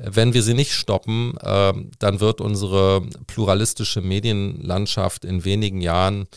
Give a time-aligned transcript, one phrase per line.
[0.00, 6.28] Wenn wir sie nicht stoppen, äh, dann wird unsere pluralistische Medienlandschaft in wenigen Jahren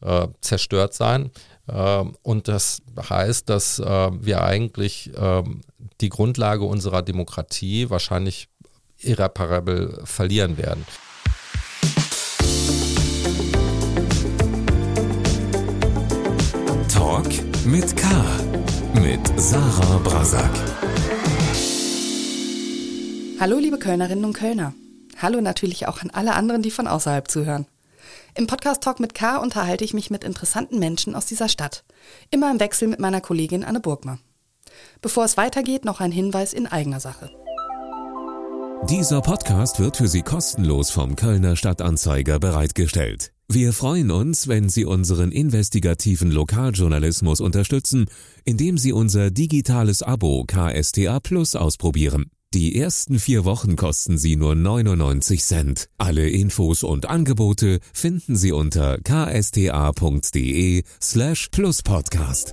[0.00, 1.30] äh, zerstört sein.
[1.68, 5.60] Äh, und das heißt, dass äh, wir eigentlich ähm,
[6.00, 8.48] die Grundlage unserer Demokratie wahrscheinlich
[8.98, 10.84] irreparabel verlieren werden.
[16.92, 17.28] Talk
[17.64, 18.08] mit K.
[18.94, 20.93] Mit Sarah Brasak.
[23.40, 24.74] Hallo liebe Kölnerinnen und Kölner.
[25.20, 27.66] Hallo natürlich auch an alle anderen, die von außerhalb zuhören.
[28.36, 31.84] Im Podcast Talk mit K unterhalte ich mich mit interessanten Menschen aus dieser Stadt.
[32.30, 34.18] Immer im Wechsel mit meiner Kollegin Anne Burgmer.
[35.02, 37.30] Bevor es weitergeht, noch ein Hinweis in eigener Sache.
[38.88, 43.32] Dieser Podcast wird für Sie kostenlos vom Kölner Stadtanzeiger bereitgestellt.
[43.48, 48.06] Wir freuen uns, wenn Sie unseren investigativen Lokaljournalismus unterstützen,
[48.44, 52.30] indem Sie unser digitales Abo KSTA Plus ausprobieren.
[52.54, 55.88] Die ersten vier Wochen kosten Sie nur 99 Cent.
[55.98, 62.52] Alle Infos und Angebote finden Sie unter ksta.de slash pluspodcast.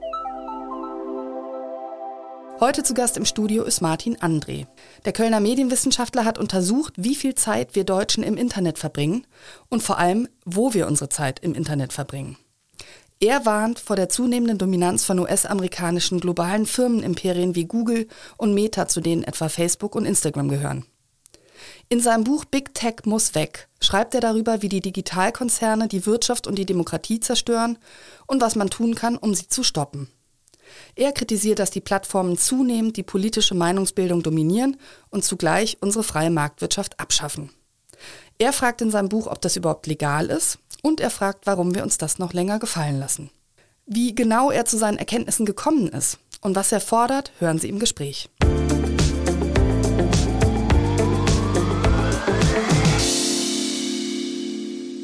[2.59, 4.65] Heute zu Gast im Studio ist Martin André.
[5.05, 9.27] Der Kölner Medienwissenschaftler hat untersucht, wie viel Zeit wir Deutschen im Internet verbringen
[9.69, 12.37] und vor allem, wo wir unsere Zeit im Internet verbringen.
[13.23, 18.99] Er warnt vor der zunehmenden Dominanz von US-amerikanischen globalen Firmenimperien wie Google und Meta, zu
[18.99, 20.87] denen etwa Facebook und Instagram gehören.
[21.87, 26.47] In seinem Buch Big Tech muss weg schreibt er darüber, wie die Digitalkonzerne die Wirtschaft
[26.47, 27.77] und die Demokratie zerstören
[28.25, 30.09] und was man tun kann, um sie zu stoppen.
[30.95, 34.77] Er kritisiert, dass die Plattformen zunehmend die politische Meinungsbildung dominieren
[35.11, 37.51] und zugleich unsere freie Marktwirtschaft abschaffen.
[38.41, 41.83] Er fragt in seinem Buch, ob das überhaupt legal ist und er fragt, warum wir
[41.83, 43.29] uns das noch länger gefallen lassen.
[43.85, 47.77] Wie genau er zu seinen Erkenntnissen gekommen ist und was er fordert, hören Sie im
[47.77, 48.31] Gespräch.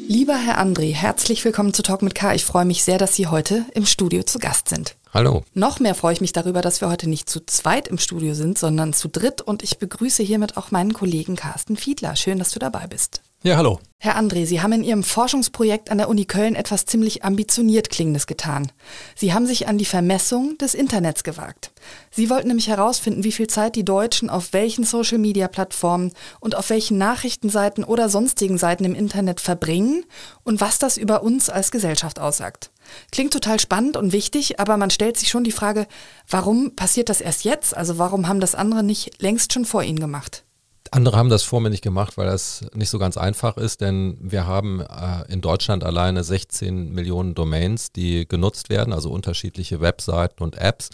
[0.08, 2.34] Lieber Herr André, herzlich willkommen zu Talk mit K.
[2.34, 4.96] Ich freue mich sehr, dass Sie heute im Studio zu Gast sind.
[5.14, 5.44] Hallo.
[5.54, 8.58] Noch mehr freue ich mich darüber, dass wir heute nicht zu zweit im Studio sind,
[8.58, 12.16] sondern zu dritt und ich begrüße hiermit auch meinen Kollegen Carsten Fiedler.
[12.16, 13.22] Schön, dass du dabei bist.
[13.44, 13.78] Ja, hallo.
[13.98, 18.26] Herr André, Sie haben in Ihrem Forschungsprojekt an der Uni Köln etwas ziemlich ambitioniert Klingendes
[18.26, 18.72] getan.
[19.14, 21.70] Sie haben sich an die Vermessung des Internets gewagt.
[22.10, 26.98] Sie wollten nämlich herausfinden, wie viel Zeit die Deutschen auf welchen Social-Media-Plattformen und auf welchen
[26.98, 30.04] Nachrichtenseiten oder sonstigen Seiten im Internet verbringen
[30.42, 32.72] und was das über uns als Gesellschaft aussagt.
[33.12, 35.86] Klingt total spannend und wichtig, aber man stellt sich schon die Frage,
[36.28, 37.76] warum passiert das erst jetzt?
[37.76, 40.44] Also warum haben das andere nicht längst schon vor Ihnen gemacht?
[40.90, 44.16] Andere haben das vor mir nicht gemacht, weil das nicht so ganz einfach ist, denn
[44.20, 50.42] wir haben äh, in Deutschland alleine 16 Millionen Domains, die genutzt werden, also unterschiedliche Webseiten
[50.42, 50.88] und Apps.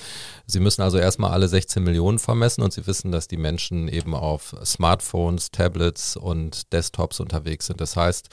[0.46, 4.14] Sie müssen also erstmal alle 16 Millionen vermessen und Sie wissen, dass die Menschen eben
[4.14, 7.80] auf Smartphones, Tablets und Desktops unterwegs sind.
[7.80, 8.30] Das heißt,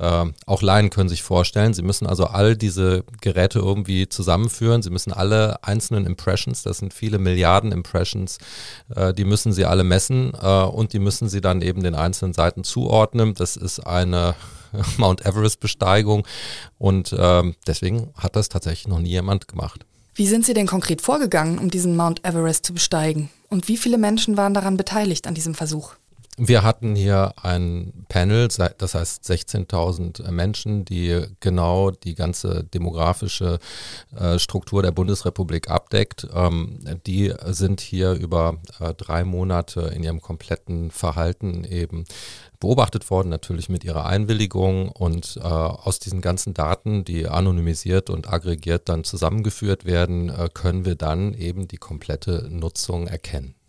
[0.00, 4.82] äh, auch Laien können sich vorstellen, sie müssen also all diese Geräte irgendwie zusammenführen.
[4.82, 8.38] Sie müssen alle einzelnen Impressions, das sind viele Milliarden Impressions,
[8.94, 12.32] äh, die müssen sie alle messen äh, und die müssen sie dann eben den einzelnen
[12.32, 13.34] Seiten zuordnen.
[13.34, 14.34] Das ist eine
[14.96, 16.26] Mount Everest-Besteigung
[16.78, 19.84] und ähm, deswegen hat das tatsächlich noch nie jemand gemacht.
[20.14, 23.30] Wie sind Sie denn konkret vorgegangen, um diesen Mount Everest zu besteigen?
[23.48, 25.94] Und wie viele Menschen waren daran beteiligt an diesem Versuch?
[26.42, 33.58] Wir hatten hier ein Panel, das heißt 16.000 Menschen, die genau die ganze demografische
[34.16, 36.26] äh, Struktur der Bundesrepublik abdeckt.
[36.32, 42.06] Ähm, die sind hier über äh, drei Monate in ihrem kompletten Verhalten eben
[42.58, 48.32] beobachtet worden, natürlich mit ihrer Einwilligung und äh, aus diesen ganzen Daten, die anonymisiert und
[48.32, 53.59] aggregiert dann zusammengeführt werden, können wir dann eben die komplette Nutzung erkennen.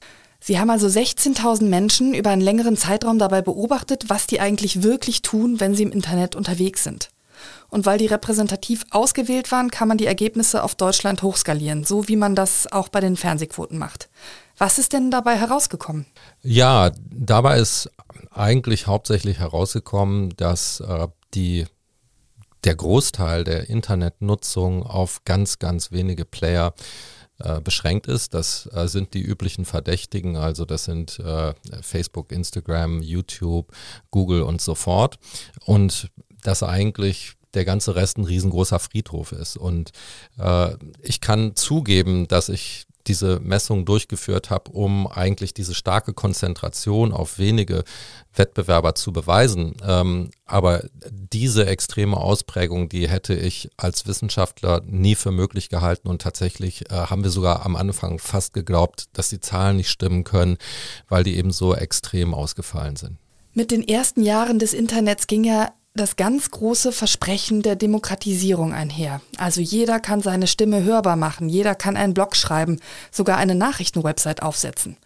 [0.44, 5.22] Sie haben also 16.000 Menschen über einen längeren Zeitraum dabei beobachtet, was die eigentlich wirklich
[5.22, 7.10] tun, wenn sie im Internet unterwegs sind.
[7.70, 12.16] Und weil die repräsentativ ausgewählt waren, kann man die Ergebnisse auf Deutschland hochskalieren, so wie
[12.16, 14.10] man das auch bei den Fernsehquoten macht.
[14.58, 16.06] Was ist denn dabei herausgekommen?
[16.42, 17.90] Ja, dabei ist
[18.32, 21.66] eigentlich hauptsächlich herausgekommen, dass äh, die
[22.64, 26.74] der Großteil der Internetnutzung auf ganz, ganz wenige Player
[27.44, 28.34] äh, beschränkt ist.
[28.34, 33.72] Das äh, sind die üblichen Verdächtigen, also das sind äh, Facebook, Instagram, YouTube,
[34.10, 35.20] Google und so fort.
[35.66, 36.10] Und
[36.44, 39.58] das eigentlich der ganze Rest ein riesengroßer Friedhof ist.
[39.58, 39.92] Und
[40.38, 47.12] äh, ich kann zugeben, dass ich diese Messung durchgeführt habe, um eigentlich diese starke Konzentration
[47.12, 47.84] auf wenige
[48.36, 49.76] Wettbewerber zu beweisen.
[49.86, 56.22] Ähm, aber diese extreme Ausprägung, die hätte ich als Wissenschaftler nie für möglich gehalten und
[56.22, 60.58] tatsächlich äh, haben wir sogar am Anfang fast geglaubt, dass die Zahlen nicht stimmen können,
[61.08, 63.18] weil die eben so extrem ausgefallen sind.
[63.54, 69.22] Mit den ersten Jahren des Internets ging ja das ganz große Versprechen der Demokratisierung einher.
[69.38, 72.80] Also jeder kann seine Stimme hörbar machen, jeder kann einen Blog schreiben,
[73.12, 74.98] sogar eine Nachrichtenwebsite aufsetzen.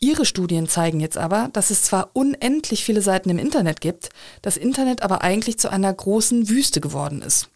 [0.00, 4.10] Ihre Studien zeigen jetzt aber, dass es zwar unendlich viele Seiten im Internet gibt,
[4.42, 7.48] das Internet aber eigentlich zu einer großen Wüste geworden ist.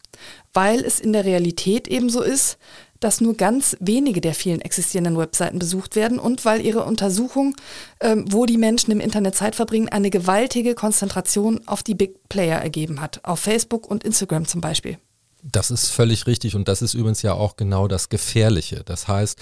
[0.53, 2.57] Weil es in der Realität ebenso ist,
[2.99, 7.55] dass nur ganz wenige der vielen existierenden Webseiten besucht werden und weil ihre Untersuchung,
[8.01, 12.59] ähm, wo die Menschen im Internet Zeit verbringen, eine gewaltige Konzentration auf die Big Player
[12.59, 14.97] ergeben hat, auf Facebook und Instagram zum Beispiel.
[15.41, 18.83] Das ist völlig richtig und das ist übrigens ja auch genau das Gefährliche.
[18.83, 19.39] Das heißt,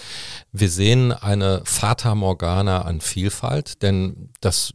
[0.52, 4.74] wir sehen eine Fata Morgana an Vielfalt, denn das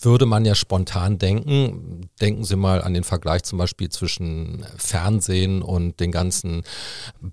[0.00, 2.08] würde man ja spontan denken.
[2.22, 6.62] Denken Sie mal an den Vergleich zum Beispiel zwischen Fernsehen und den ganzen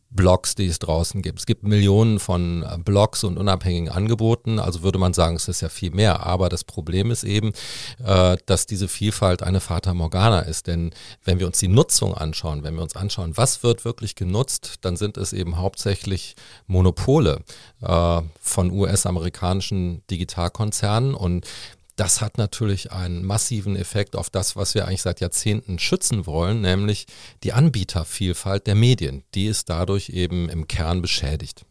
[0.09, 1.39] Blogs, die es draußen gibt.
[1.39, 5.69] Es gibt Millionen von Blogs und unabhängigen Angeboten, also würde man sagen, es ist ja
[5.69, 6.25] viel mehr.
[6.25, 7.53] Aber das Problem ist eben,
[8.03, 10.67] äh, dass diese Vielfalt eine Fata Morgana ist.
[10.67, 10.91] Denn
[11.23, 14.97] wenn wir uns die Nutzung anschauen, wenn wir uns anschauen, was wird wirklich genutzt, dann
[14.97, 16.35] sind es eben hauptsächlich
[16.67, 17.43] Monopole
[17.81, 21.45] äh, von US-amerikanischen Digitalkonzernen und
[21.97, 26.61] das hat natürlich einen massiven Effekt auf das, was wir eigentlich seit Jahrzehnten schützen wollen,
[26.61, 27.07] nämlich
[27.43, 29.23] die Anbietervielfalt der Medien.
[29.33, 31.65] Die ist dadurch eben im Kern beschädigt.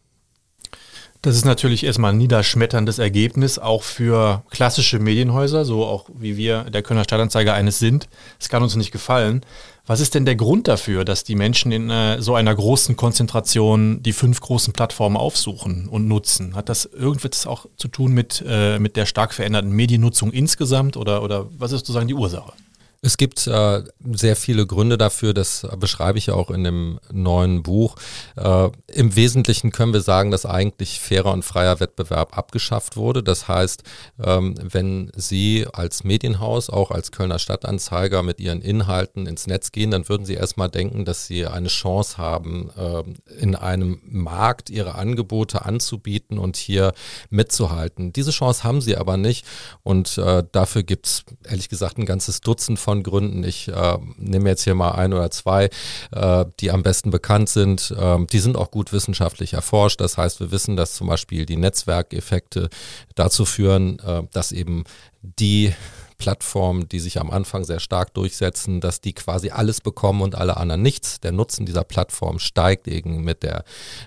[1.21, 6.65] Das ist natürlich erstmal ein niederschmetterndes Ergebnis, auch für klassische Medienhäuser, so auch wie wir
[6.65, 8.07] der Kölner Stadtanzeiger eines sind.
[8.39, 9.41] Es kann uns nicht gefallen.
[9.87, 14.03] Was ist denn der Grund dafür, dass die Menschen in äh, so einer großen Konzentration
[14.03, 16.55] die fünf großen Plattformen aufsuchen und nutzen?
[16.55, 21.23] Hat das irgendwas auch zu tun mit, äh, mit der stark veränderten Mediennutzung insgesamt oder,
[21.23, 22.53] oder was ist sozusagen die Ursache?
[23.01, 27.61] Es gibt äh, sehr viele Gründe dafür, das beschreibe ich ja auch in dem neuen
[27.61, 27.95] Buch.
[28.35, 33.21] Äh, Im Wesentlichen können wir sagen, dass eigentlich fairer und freier Wettbewerb abgeschafft wurde.
[33.21, 33.83] Das heißt,
[34.23, 39.91] ähm, wenn Sie als Medienhaus, auch als Kölner Stadtanzeiger mit Ihren Inhalten ins Netz gehen,
[39.91, 43.03] dann würden Sie erstmal denken, dass Sie eine Chance haben, äh,
[43.39, 46.93] in einem Markt Ihre Angebote anzubieten und hier
[47.29, 48.11] mitzuhalten.
[48.11, 49.45] Diese Chance haben Sie aber nicht
[49.83, 53.43] und äh, dafür gibt es ehrlich gesagt ein ganzes Dutzend von Gründen.
[53.43, 55.69] Ich äh, nehme jetzt hier mal ein oder zwei,
[56.13, 57.93] äh, die am besten bekannt sind.
[57.99, 59.99] Ähm, die sind auch gut wissenschaftlich erforscht.
[59.99, 62.69] Das heißt, wir wissen, dass zum Beispiel die Netzwerkeffekte
[63.13, 64.85] dazu führen, äh, dass eben
[65.21, 65.73] die
[66.17, 70.57] Plattformen, die sich am Anfang sehr stark durchsetzen, dass die quasi alles bekommen und alle
[70.57, 71.19] anderen nichts.
[71.19, 73.63] Der Nutzen dieser Plattform steigt eben mit der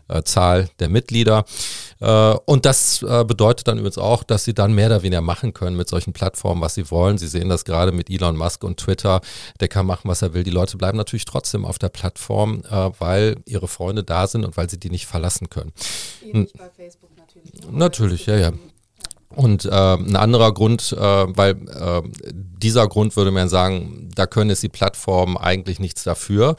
[0.09, 1.45] äh, Zahl der Mitglieder.
[2.01, 5.55] Äh, und das äh, bedeutet dann übrigens auch, dass sie dann mehr oder weniger machen
[5.55, 7.19] können mit solchen Plattformen, was sie wollen.
[7.19, 9.21] Sie sehen das gerade mit Elon Musk und Twitter.
[9.61, 10.43] Der kann machen, was er will.
[10.43, 14.57] Die Leute bleiben natürlich trotzdem auf der Plattform, äh, weil ihre Freunde da sind und
[14.57, 15.73] weil sie die nicht verlassen können.
[16.23, 17.71] Ähnlich bei Facebook natürlich.
[17.71, 18.53] Natürlich, ja, ja.
[19.37, 22.03] Und äh, ein anderer Grund, äh, weil äh,
[22.61, 26.57] dieser Grund würde man sagen, da können es die Plattformen eigentlich nichts dafür.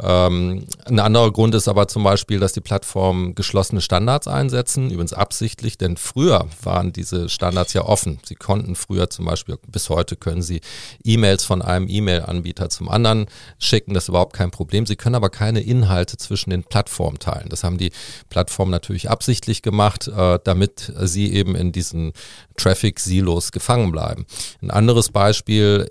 [0.00, 5.12] Ähm, ein anderer Grund ist aber zum Beispiel, dass die Plattformen geschlossene Standards einsetzen, übrigens
[5.12, 8.20] absichtlich, denn früher waren diese Standards ja offen.
[8.24, 10.60] Sie konnten früher zum Beispiel, bis heute können Sie
[11.04, 13.26] E-Mails von einem E-Mail-Anbieter zum anderen
[13.58, 14.86] schicken, das ist überhaupt kein Problem.
[14.86, 17.48] Sie können aber keine Inhalte zwischen den Plattformen teilen.
[17.48, 17.90] Das haben die
[18.30, 22.11] Plattformen natürlich absichtlich gemacht, äh, damit sie eben in diesen
[22.56, 24.26] Traffic-Silos gefangen bleiben.
[24.60, 25.88] Ein anderes Beispiel,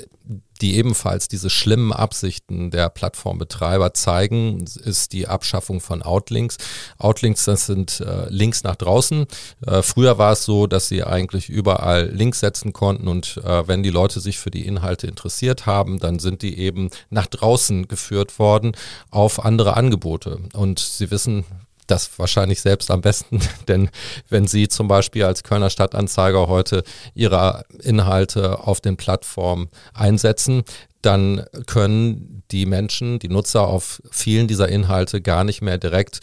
[0.61, 6.57] die ebenfalls diese schlimmen Absichten der Plattformbetreiber zeigen, ist die Abschaffung von Outlinks.
[6.99, 9.25] Outlinks, das sind äh, Links nach draußen.
[9.65, 13.83] Äh, früher war es so, dass sie eigentlich überall Links setzen konnten und äh, wenn
[13.83, 18.37] die Leute sich für die Inhalte interessiert haben, dann sind die eben nach draußen geführt
[18.37, 18.73] worden
[19.09, 20.39] auf andere Angebote.
[20.53, 21.45] Und Sie wissen,
[21.87, 23.89] das wahrscheinlich selbst am besten, denn
[24.29, 26.83] wenn Sie zum Beispiel als Kölner Stadtanzeiger heute
[27.13, 30.63] Ihre Inhalte auf den Plattformen einsetzen,
[31.01, 36.19] dann können die Menschen, die Nutzer auf vielen dieser Inhalte gar nicht mehr direkt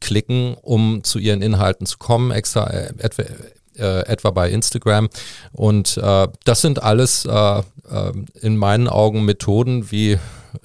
[0.00, 3.22] klicken, um zu ihren Inhalten zu kommen, extra äh, etwa,
[3.76, 5.08] äh, etwa bei Instagram.
[5.52, 7.62] Und äh, das sind alles äh, äh,
[8.40, 10.18] in meinen Augen Methoden, wie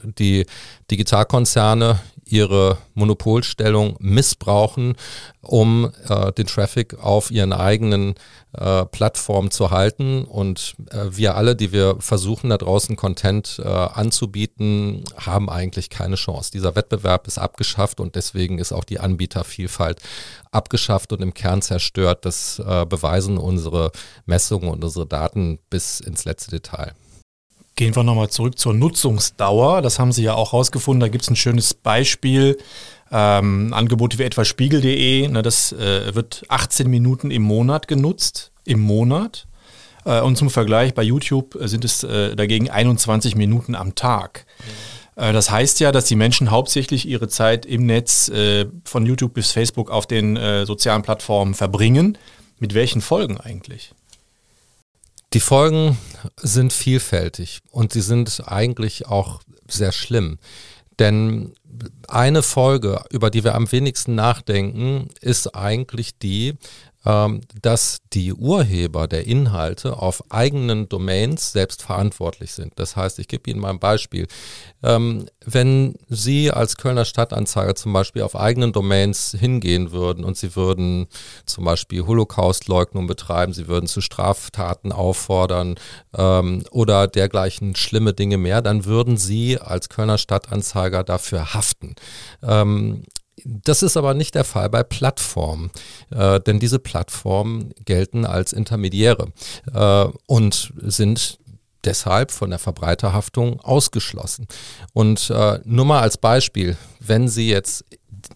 [0.04, 0.46] die
[0.92, 2.00] Digitalkonzerne
[2.32, 4.96] ihre Monopolstellung missbrauchen,
[5.42, 8.16] um äh, den Traffic auf ihren eigenen
[8.54, 10.24] äh, Plattformen zu halten.
[10.24, 16.16] Und äh, wir alle, die wir versuchen, da draußen Content äh, anzubieten, haben eigentlich keine
[16.16, 16.52] Chance.
[16.52, 20.02] Dieser Wettbewerb ist abgeschafft und deswegen ist auch die Anbietervielfalt
[20.52, 22.26] abgeschafft und im Kern zerstört.
[22.26, 23.92] Das äh, beweisen unsere
[24.26, 26.94] Messungen und unsere Daten bis ins letzte Detail.
[27.78, 29.84] Gehen wir nochmal zurück zur Nutzungsdauer.
[29.84, 31.00] Das haben Sie ja auch rausgefunden.
[31.00, 32.58] Da gibt es ein schönes Beispiel.
[33.12, 38.52] Ähm, Angebote wie etwa spiegel.de, ne, das äh, wird 18 Minuten im Monat genutzt.
[38.66, 39.46] Im Monat.
[40.06, 44.48] Äh, und zum Vergleich, bei YouTube sind es äh, dagegen 21 Minuten am Tag.
[44.60, 44.98] Mhm.
[45.16, 49.52] Das heißt ja, dass die Menschen hauptsächlich ihre Zeit im Netz äh, von YouTube bis
[49.52, 52.20] Facebook auf den äh, sozialen Plattformen verbringen.
[52.60, 53.94] Mit welchen Folgen eigentlich?
[55.34, 55.98] Die Folgen
[56.38, 60.40] sind vielfältig und sie sind eigentlich auch sehr schlimm.
[61.00, 61.54] Denn
[62.08, 66.56] eine Folge, über die wir am wenigsten nachdenken, ist eigentlich die,
[67.62, 72.74] dass die Urheber der Inhalte auf eigenen Domains selbst verantwortlich sind.
[72.76, 74.28] Das heißt, ich gebe Ihnen mal ein Beispiel.
[74.84, 80.56] Ähm, wenn Sie als Kölner Stadtanzeiger zum Beispiel auf eigenen Domains hingehen würden und Sie
[80.56, 81.08] würden
[81.46, 85.76] zum Beispiel Holocaustleugnung betreiben, Sie würden zu Straftaten auffordern
[86.18, 91.96] ähm, oder dergleichen schlimme Dinge mehr, dann würden Sie als Kölner Stadtanzeiger dafür haften.
[93.44, 95.72] Das ist aber nicht der Fall bei Plattformen,
[96.10, 99.32] äh, denn diese Plattformen gelten als Intermediäre
[99.74, 101.40] äh, und sind
[101.84, 104.48] deshalb von der Verbreiterhaftung ausgeschlossen.
[104.94, 107.86] Und äh, nur mal als Beispiel, wenn Sie jetzt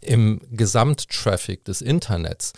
[0.01, 2.53] im Gesamttraffic des Internets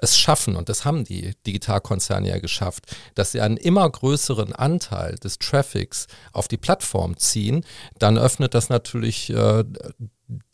[0.00, 5.16] es schaffen, und das haben die Digitalkonzerne ja geschafft, dass sie einen immer größeren Anteil
[5.16, 7.64] des Traffics auf die Plattform ziehen,
[7.98, 9.64] dann öffnet das natürlich äh,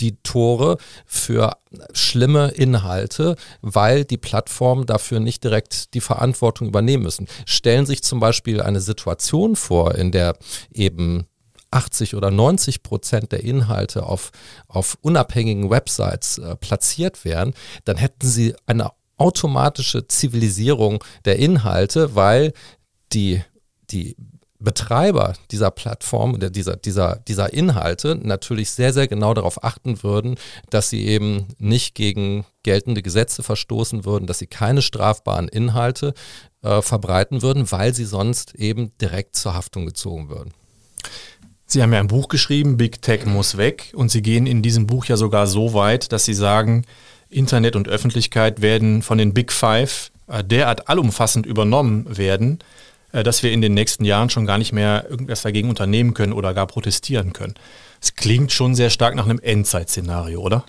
[0.00, 1.56] die Tore für
[1.92, 7.26] schlimme Inhalte, weil die Plattformen dafür nicht direkt die Verantwortung übernehmen müssen.
[7.44, 10.36] Stellen sich zum Beispiel eine Situation vor, in der
[10.72, 11.26] eben
[11.74, 14.30] 80 oder 90 Prozent der Inhalte auf,
[14.68, 17.52] auf unabhängigen Websites äh, platziert wären,
[17.84, 22.52] dann hätten sie eine automatische Zivilisierung der Inhalte, weil
[23.12, 23.42] die,
[23.90, 24.16] die
[24.58, 30.36] Betreiber dieser Plattform, dieser, dieser, dieser Inhalte natürlich sehr, sehr genau darauf achten würden,
[30.70, 36.14] dass sie eben nicht gegen geltende Gesetze verstoßen würden, dass sie keine strafbaren Inhalte
[36.62, 40.52] äh, verbreiten würden, weil sie sonst eben direkt zur Haftung gezogen würden.
[41.66, 44.86] Sie haben ja ein Buch geschrieben, Big Tech muss weg, und Sie gehen in diesem
[44.86, 46.84] Buch ja sogar so weit, dass Sie sagen,
[47.34, 52.60] Internet und Öffentlichkeit werden von den Big Five äh, derart allumfassend übernommen werden,
[53.12, 56.32] äh, dass wir in den nächsten Jahren schon gar nicht mehr irgendwas dagegen unternehmen können
[56.32, 57.54] oder gar protestieren können.
[58.00, 60.64] Es klingt schon sehr stark nach einem Endzeitszenario, oder?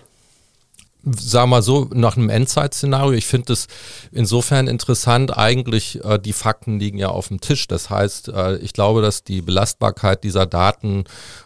[1.07, 3.11] Wir mal so, nach einem Endzeitszenario.
[3.11, 3.67] Ich finde es
[4.11, 5.37] insofern interessant.
[5.37, 7.67] Eigentlich, äh, die Fakten liegen ja auf dem Tisch.
[7.67, 11.03] Das heißt, äh, ich glaube, dass die Belastbarkeit dieser Daten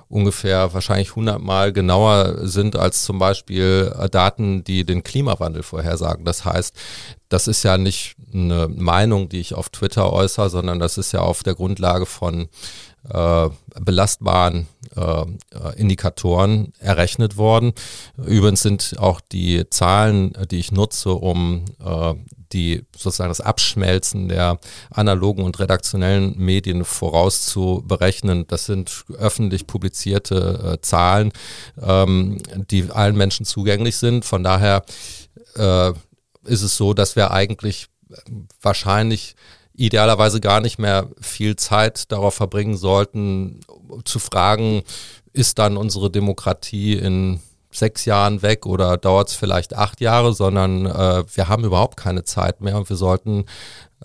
[0.07, 6.23] ungefähr wahrscheinlich 100 Mal genauer sind als zum Beispiel äh, Daten, die den Klimawandel vorhersagen.
[6.23, 6.73] Das heißt,
[7.27, 11.19] das ist ja nicht eine Meinung, die ich auf Twitter äußere, sondern das ist ja
[11.19, 12.47] auf der Grundlage von
[13.09, 13.49] äh,
[13.79, 15.25] belastbaren äh,
[15.75, 17.73] Indikatoren errechnet worden.
[18.17, 22.13] Übrigens sind auch die Zahlen, die ich nutze, um äh,
[22.51, 28.47] die sozusagen das Abschmelzen der analogen und redaktionellen Medien vorauszuberechnen.
[28.47, 31.31] Das sind öffentlich publizierte äh, Zahlen,
[31.81, 32.39] ähm,
[32.69, 34.25] die allen Menschen zugänglich sind.
[34.25, 34.83] Von daher
[35.55, 35.91] äh,
[36.45, 37.87] ist es so, dass wir eigentlich
[38.61, 39.35] wahrscheinlich
[39.79, 43.61] idealerweise gar nicht mehr viel Zeit darauf verbringen sollten,
[44.03, 44.83] zu fragen,
[45.33, 47.39] ist dann unsere Demokratie in
[47.71, 52.23] sechs Jahren weg oder dauert es vielleicht acht Jahre, sondern äh, wir haben überhaupt keine
[52.23, 53.45] Zeit mehr und wir sollten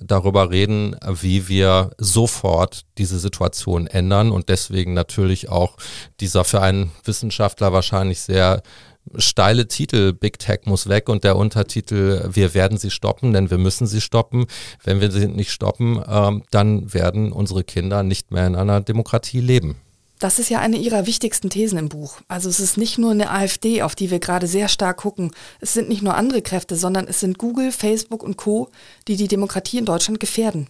[0.01, 5.77] darüber reden, wie wir sofort diese Situation ändern und deswegen natürlich auch
[6.21, 8.63] dieser für einen Wissenschaftler wahrscheinlich sehr
[9.17, 13.59] steile Titel Big Tech muss weg und der Untertitel Wir werden sie stoppen, denn wir
[13.59, 14.47] müssen sie stoppen.
[14.83, 19.41] Wenn wir sie nicht stoppen, ähm, dann werden unsere Kinder nicht mehr in einer Demokratie
[19.41, 19.77] leben.
[20.21, 22.21] Das ist ja eine ihrer wichtigsten Thesen im Buch.
[22.29, 25.33] Also es ist nicht nur eine AfD, auf die wir gerade sehr stark gucken.
[25.61, 28.71] Es sind nicht nur andere Kräfte, sondern es sind Google, Facebook und Co,
[29.09, 30.69] die die Demokratie in Deutschland gefährden.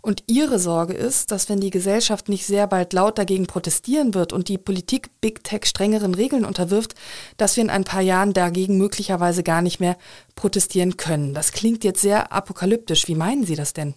[0.00, 4.32] Und ihre Sorge ist, dass wenn die Gesellschaft nicht sehr bald laut dagegen protestieren wird
[4.32, 6.94] und die Politik Big Tech strengeren Regeln unterwirft,
[7.36, 9.96] dass wir in ein paar Jahren dagegen möglicherweise gar nicht mehr
[10.34, 11.34] protestieren können.
[11.34, 13.08] Das klingt jetzt sehr apokalyptisch.
[13.08, 13.94] Wie meinen Sie das denn?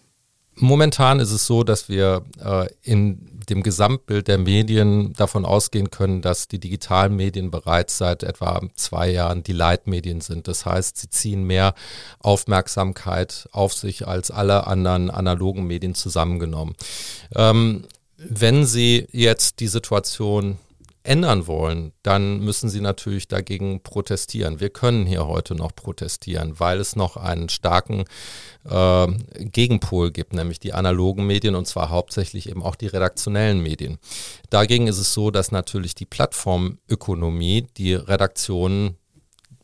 [0.56, 6.22] Momentan ist es so, dass wir äh, in dem Gesamtbild der Medien davon ausgehen können,
[6.22, 10.48] dass die digitalen Medien bereits seit etwa zwei Jahren die Leitmedien sind.
[10.48, 11.74] Das heißt, sie ziehen mehr
[12.20, 16.75] Aufmerksamkeit auf sich als alle anderen analogen Medien zusammengenommen.
[17.36, 17.86] Ähm,
[18.18, 20.58] wenn Sie jetzt die Situation
[21.10, 24.60] ändern wollen, dann müssen sie natürlich dagegen protestieren.
[24.60, 28.06] Wir können hier heute noch protestieren, weil es noch einen starken
[28.63, 29.08] äh,
[29.39, 33.98] Gegenpol gibt, nämlich die analogen Medien und zwar hauptsächlich eben auch die redaktionellen Medien.
[34.51, 38.96] Dagegen ist es so, dass natürlich die Plattformökonomie die Redaktionen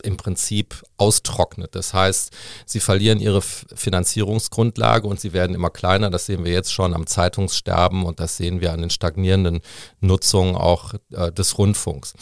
[0.02, 1.76] im Prinzip austrocknet.
[1.76, 2.32] Das heißt,
[2.66, 6.10] sie verlieren ihre Finanzierungsgrundlage und sie werden immer kleiner.
[6.10, 9.62] Das sehen wir jetzt schon am Zeitungssterben und das sehen wir an den stagnierenden
[10.00, 12.14] Nutzungen auch äh, des Rundfunks.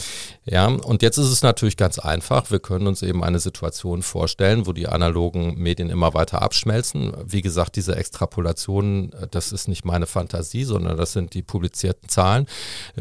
[0.45, 2.49] Ja, und jetzt ist es natürlich ganz einfach.
[2.49, 7.13] Wir können uns eben eine Situation vorstellen, wo die analogen Medien immer weiter abschmelzen.
[7.25, 12.09] Wie gesagt, diese Extrapolationen, äh, das ist nicht meine Fantasie, sondern das sind die publizierten
[12.09, 12.47] Zahlen.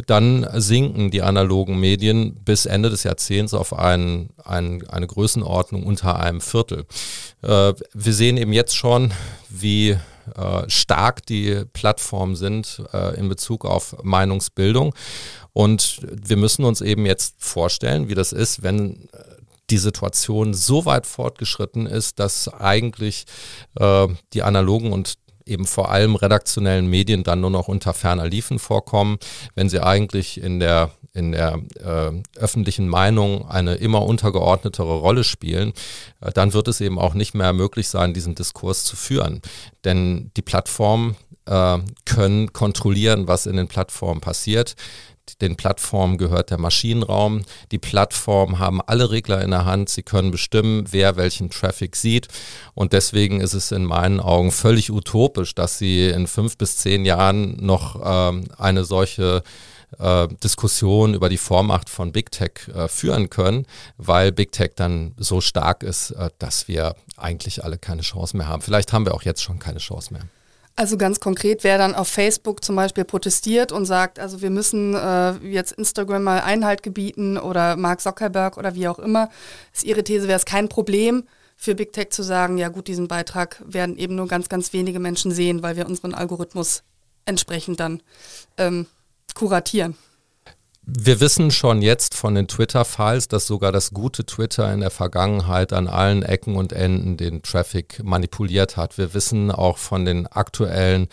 [0.07, 6.19] Dann sinken die analogen Medien bis Ende des Jahrzehnts auf einen, einen, eine Größenordnung unter
[6.19, 6.87] einem Viertel.
[7.43, 9.13] Äh, wir sehen eben jetzt schon,
[9.49, 9.99] wie äh,
[10.69, 14.95] stark die Plattformen sind äh, in Bezug auf Meinungsbildung.
[15.53, 19.19] Und wir müssen uns eben jetzt vorstellen, wie das ist, wenn äh,
[19.71, 23.25] die Situation so weit fortgeschritten ist, dass eigentlich
[23.79, 25.15] äh, die analogen und
[25.47, 29.19] eben vor allem redaktionellen Medien dann nur noch unter ferner Liefen vorkommen,
[29.55, 35.73] wenn sie eigentlich in der, in der äh, öffentlichen Meinung eine immer untergeordnetere Rolle spielen,
[36.21, 39.43] äh, dann wird es eben auch nicht mehr möglich sein, diesen Diskurs zu führen.
[39.85, 44.77] Denn die Plattformen äh, können kontrollieren, was in den Plattformen passiert
[45.41, 47.43] den Plattformen gehört der Maschinenraum.
[47.71, 49.89] Die Plattformen haben alle Regler in der Hand.
[49.89, 52.29] Sie können bestimmen, wer welchen Traffic sieht.
[52.75, 57.05] Und deswegen ist es in meinen Augen völlig utopisch, dass sie in fünf bis zehn
[57.05, 59.43] Jahren noch ähm, eine solche
[59.99, 65.15] äh, Diskussion über die Vormacht von Big Tech äh, führen können, weil Big Tech dann
[65.17, 68.63] so stark ist, äh, dass wir eigentlich alle keine Chance mehr haben.
[68.63, 70.23] Vielleicht haben wir auch jetzt schon keine Chance mehr.
[70.75, 74.95] Also ganz konkret, wer dann auf Facebook zum Beispiel protestiert und sagt, also wir müssen
[74.95, 79.29] äh, jetzt Instagram mal Einhalt gebieten oder Mark Zuckerberg oder wie auch immer,
[79.73, 81.25] ist Ihre These, wäre es kein Problem
[81.57, 84.99] für Big Tech zu sagen, ja gut, diesen Beitrag werden eben nur ganz, ganz wenige
[84.99, 86.83] Menschen sehen, weil wir unseren Algorithmus
[87.27, 88.03] entsprechend dann
[88.57, 88.87] ähm,
[89.35, 89.97] kuratieren.
[90.85, 95.73] Wir wissen schon jetzt von den Twitter-Files, dass sogar das gute Twitter in der Vergangenheit
[95.73, 98.99] an allen Ecken und Enden den Traffic manipuliert hat.
[98.99, 101.09] Wir wissen auch von den aktuellen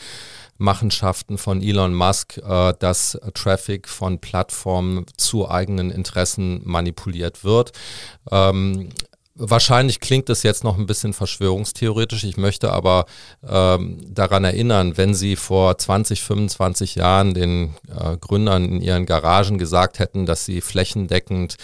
[0.57, 7.71] Machenschaften von Elon Musk, äh, dass Traffic von Plattformen zu eigenen Interessen manipuliert wird.
[8.31, 8.89] Ähm,
[9.41, 12.25] Wahrscheinlich klingt es jetzt noch ein bisschen verschwörungstheoretisch.
[12.25, 13.05] Ich möchte aber
[13.47, 19.57] ähm, daran erinnern, wenn Sie vor 20, 25 Jahren den äh, Gründern in ihren Garagen
[19.57, 21.55] gesagt hätten, dass sie flächendeckend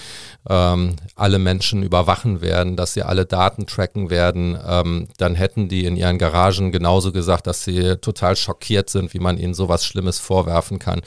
[0.49, 5.85] ähm, alle Menschen überwachen werden, dass sie alle Daten tracken werden, ähm, dann hätten die
[5.85, 10.19] in ihren Garagen genauso gesagt, dass sie total schockiert sind, wie man ihnen sowas Schlimmes
[10.19, 11.01] vorwerfen kann.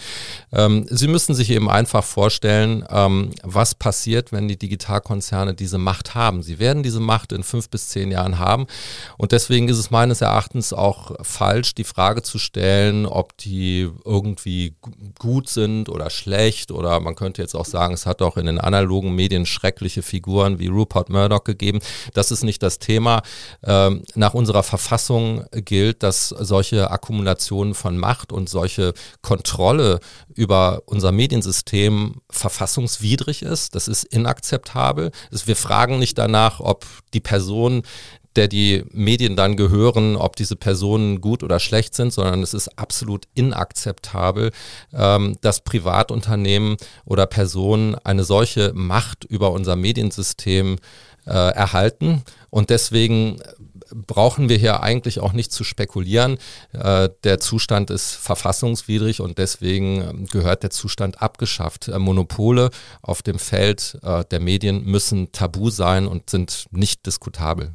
[0.52, 6.14] Ähm, sie müssen sich eben einfach vorstellen, ähm, was passiert, wenn die Digitalkonzerne diese Macht
[6.14, 6.42] haben.
[6.42, 8.66] Sie werden diese Macht in fünf bis zehn Jahren haben.
[9.16, 14.76] Und deswegen ist es meines Erachtens auch falsch, die Frage zu stellen, ob die irgendwie
[15.18, 16.70] gut sind oder schlecht.
[16.70, 20.58] Oder man könnte jetzt auch sagen, es hat auch in den analogen Medien schreckliche Figuren
[20.58, 21.80] wie Rupert Murdoch gegeben.
[22.14, 23.22] Das ist nicht das Thema.
[23.62, 30.00] Ähm, nach unserer Verfassung gilt, dass solche Akkumulationen von Macht und solche Kontrolle
[30.34, 33.74] über unser Mediensystem verfassungswidrig ist.
[33.74, 35.10] Das ist inakzeptabel.
[35.30, 37.82] Wir fragen nicht danach, ob die Person,
[38.36, 42.78] der die Medien dann gehören, ob diese Personen gut oder schlecht sind, sondern es ist
[42.78, 44.52] absolut inakzeptabel,
[44.92, 50.76] ähm, dass Privatunternehmen oder Personen eine solche Macht über unser Mediensystem
[51.26, 52.22] äh, erhalten.
[52.50, 53.40] Und deswegen
[53.94, 56.38] brauchen wir hier eigentlich auch nicht zu spekulieren.
[56.72, 61.88] Äh, der Zustand ist verfassungswidrig und deswegen ähm, gehört der Zustand abgeschafft.
[61.88, 62.70] Äh, Monopole
[63.02, 67.74] auf dem Feld äh, der Medien müssen tabu sein und sind nicht diskutabel.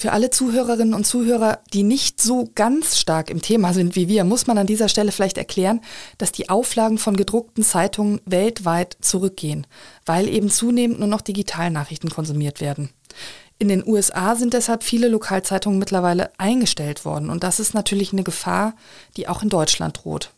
[0.00, 4.24] Für alle Zuhörerinnen und Zuhörer, die nicht so ganz stark im Thema sind wie wir,
[4.24, 5.82] muss man an dieser Stelle vielleicht erklären,
[6.16, 9.66] dass die Auflagen von gedruckten Zeitungen weltweit zurückgehen,
[10.06, 12.88] weil eben zunehmend nur noch Digitalnachrichten konsumiert werden.
[13.60, 18.22] In den USA sind deshalb viele Lokalzeitungen mittlerweile eingestellt worden und das ist natürlich eine
[18.22, 18.74] Gefahr,
[19.18, 20.32] die auch in Deutschland droht.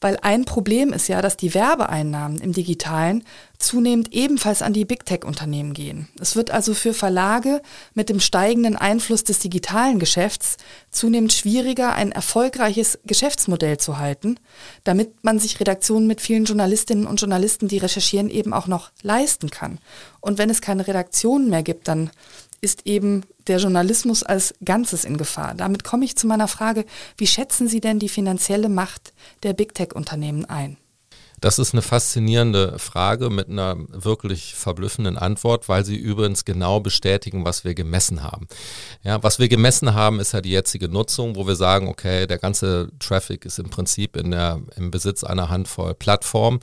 [0.00, 3.24] weil ein Problem ist ja, dass die Werbeeinnahmen im digitalen
[3.58, 6.08] zunehmend ebenfalls an die Big Tech-Unternehmen gehen.
[6.20, 7.62] Es wird also für Verlage
[7.94, 10.56] mit dem steigenden Einfluss des digitalen Geschäfts
[10.90, 14.38] zunehmend schwieriger, ein erfolgreiches Geschäftsmodell zu halten,
[14.82, 19.50] damit man sich Redaktionen mit vielen Journalistinnen und Journalisten, die recherchieren, eben auch noch leisten
[19.50, 19.78] kann.
[20.20, 22.10] Und wenn es keine Redaktionen mehr gibt, dann
[22.62, 25.54] ist eben der Journalismus als Ganzes in Gefahr.
[25.54, 26.86] Damit komme ich zu meiner Frage,
[27.18, 30.78] wie schätzen Sie denn die finanzielle Macht der Big Tech-Unternehmen ein?
[31.42, 37.44] Das ist eine faszinierende Frage mit einer wirklich verblüffenden Antwort, weil sie übrigens genau bestätigen,
[37.44, 38.46] was wir gemessen haben.
[39.02, 42.38] Ja, was wir gemessen haben, ist ja die jetzige Nutzung, wo wir sagen, okay, der
[42.38, 46.60] ganze Traffic ist im Prinzip in der, im Besitz einer Handvoll Plattformen.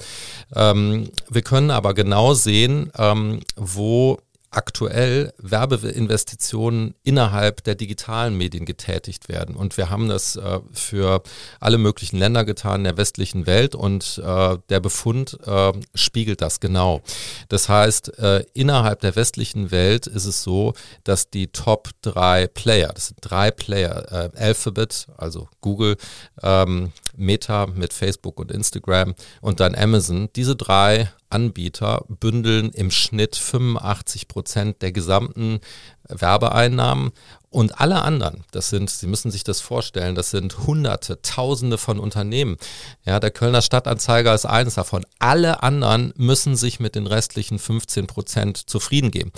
[0.55, 4.17] Ähm, wir können aber genau sehen, ähm, wo
[4.51, 9.55] aktuell Werbeinvestitionen innerhalb der digitalen Medien getätigt werden.
[9.55, 11.21] Und wir haben das äh, für
[11.59, 16.59] alle möglichen Länder getan in der westlichen Welt und äh, der Befund äh, spiegelt das
[16.59, 17.01] genau.
[17.49, 22.91] Das heißt, äh, innerhalb der westlichen Welt ist es so, dass die Top drei Player,
[22.93, 25.97] das sind drei Player, äh, Alphabet, also Google,
[26.41, 33.35] ähm, Meta mit Facebook und Instagram und dann Amazon, diese drei Anbieter bündeln im Schnitt
[33.35, 35.59] 85 Prozent der gesamten
[36.07, 37.11] Werbeeinnahmen
[37.51, 41.99] und alle anderen, das sind, Sie müssen sich das vorstellen, das sind Hunderte, Tausende von
[41.99, 42.57] Unternehmen.
[43.05, 45.05] Ja, der Kölner Stadtanzeiger ist eines davon.
[45.17, 49.31] Alle anderen müssen sich mit den restlichen 15 Prozent zufrieden geben.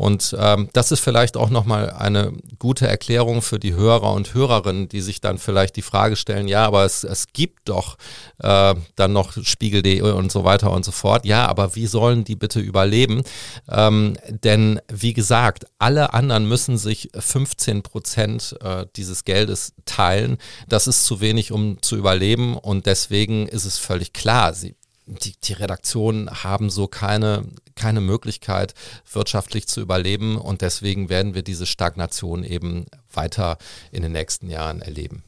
[0.00, 4.88] Und ähm, das ist vielleicht auch nochmal eine gute Erklärung für die Hörer und Hörerinnen,
[4.88, 7.98] die sich dann vielleicht die Frage stellen, ja, aber es, es gibt doch
[8.38, 11.26] äh, dann noch Spiegel.de und so weiter und so fort.
[11.26, 13.24] Ja, aber wie sollen die bitte überleben?
[13.68, 20.38] Ähm, denn wie gesagt, alle anderen müssen sich 15 Prozent äh, dieses Geldes teilen.
[20.66, 25.34] Das ist zu wenig, um zu überleben und deswegen ist es völlig klar, sie die,
[25.42, 28.74] die Redaktionen haben so keine, keine Möglichkeit,
[29.12, 33.58] wirtschaftlich zu überleben und deswegen werden wir diese Stagnation eben weiter
[33.90, 35.24] in den nächsten Jahren erleben.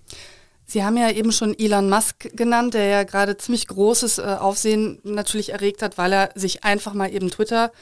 [0.65, 5.01] Sie haben ja eben schon Elon Musk genannt, der ja gerade ziemlich großes äh, Aufsehen
[5.03, 7.73] natürlich erregt hat, weil er sich einfach mal eben Twitter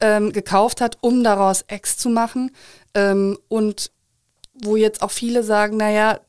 [0.00, 2.54] ähm, gekauft hat, um daraus X zu machen.
[2.94, 3.90] Ähm, und
[4.54, 6.20] wo jetzt auch viele sagen, naja,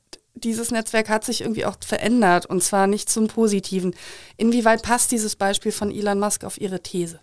[0.44, 3.96] dieses Netzwerk hat sich irgendwie auch verändert und zwar nicht zum Positiven.
[4.38, 7.20] Inwieweit passt dieses Beispiel von Elon Musk auf Ihre These?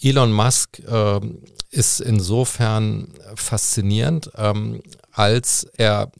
[0.00, 1.20] Elon Musk äh,
[1.70, 6.10] ist insofern faszinierend, ähm, als er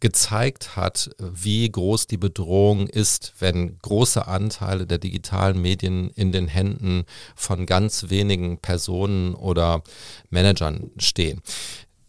[0.00, 6.48] gezeigt hat, wie groß die Bedrohung ist, wenn große Anteile der digitalen Medien in den
[6.48, 9.82] Händen von ganz wenigen Personen oder
[10.30, 11.42] Managern stehen.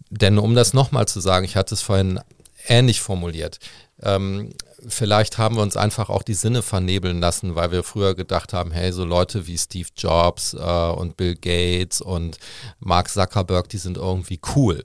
[0.09, 2.19] Denn um das nochmal zu sagen, ich hatte es vorhin
[2.67, 3.59] ähnlich formuliert.
[4.01, 4.53] Ähm,
[4.87, 8.71] vielleicht haben wir uns einfach auch die Sinne vernebeln lassen, weil wir früher gedacht haben,
[8.71, 12.39] hey, so Leute wie Steve Jobs äh, und Bill Gates und
[12.79, 14.83] Mark Zuckerberg, die sind irgendwie cool.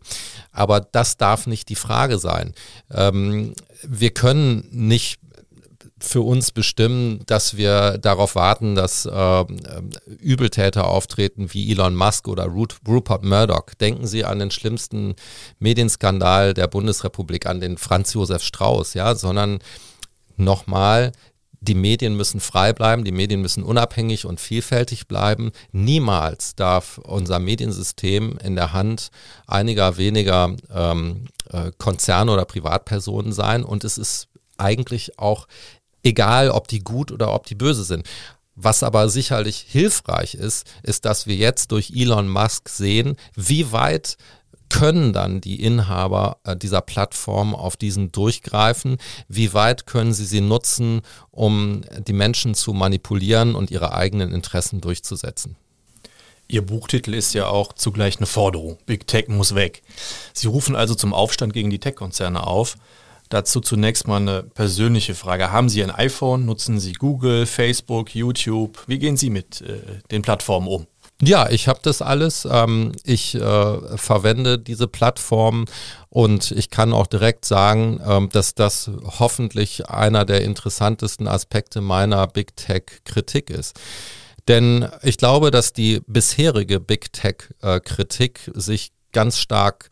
[0.50, 2.54] Aber das darf nicht die Frage sein.
[2.90, 5.20] Ähm, wir können nicht
[6.04, 9.44] für uns bestimmen, dass wir darauf warten, dass äh,
[10.20, 13.66] Übeltäter auftreten wie Elon Musk oder Rupert Murdoch.
[13.80, 15.14] Denken Sie an den schlimmsten
[15.58, 19.58] Medienskandal der Bundesrepublik, an den Franz Josef Strauß, ja, sondern
[20.36, 21.12] nochmal,
[21.60, 25.50] die Medien müssen frei bleiben, die Medien müssen unabhängig und vielfältig bleiben.
[25.72, 29.08] Niemals darf unser Mediensystem in der Hand
[29.46, 33.64] einiger weniger ähm, äh, Konzerne oder Privatpersonen sein.
[33.64, 35.46] Und es ist eigentlich auch
[36.04, 38.06] egal ob die gut oder ob die böse sind.
[38.56, 44.16] Was aber sicherlich hilfreich ist, ist, dass wir jetzt durch Elon Musk sehen, wie weit
[44.68, 48.98] können dann die Inhaber äh, dieser Plattform auf diesen durchgreifen?
[49.28, 54.80] Wie weit können sie sie nutzen, um die Menschen zu manipulieren und ihre eigenen Interessen
[54.80, 55.56] durchzusetzen?
[56.46, 58.78] Ihr Buchtitel ist ja auch zugleich eine Forderung.
[58.84, 59.82] Big Tech muss weg.
[60.32, 62.76] Sie rufen also zum Aufstand gegen die Tech-Konzerne auf.
[63.34, 65.50] Dazu zunächst mal eine persönliche Frage.
[65.50, 66.46] Haben Sie ein iPhone?
[66.46, 68.78] Nutzen Sie Google, Facebook, YouTube?
[68.86, 69.80] Wie gehen Sie mit äh,
[70.12, 70.86] den Plattformen um?
[71.20, 72.46] Ja, ich habe das alles.
[72.48, 75.64] Ähm, ich äh, verwende diese Plattform
[76.10, 82.28] und ich kann auch direkt sagen, ähm, dass das hoffentlich einer der interessantesten Aspekte meiner
[82.28, 83.80] Big Tech-Kritik ist.
[84.46, 89.88] Denn ich glaube, dass die bisherige Big Tech-Kritik äh, sich ganz stark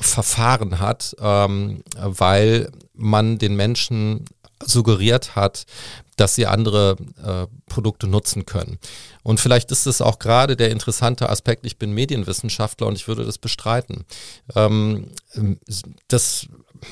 [0.00, 4.24] verfahren hat, ähm, weil man den Menschen
[4.64, 5.66] suggeriert hat,
[6.16, 8.78] dass sie andere äh, Produkte nutzen können.
[9.22, 13.24] Und vielleicht ist es auch gerade der interessante Aspekt, ich bin Medienwissenschaftler und ich würde
[13.24, 14.04] das bestreiten.
[14.54, 15.10] Ähm,
[16.08, 16.46] das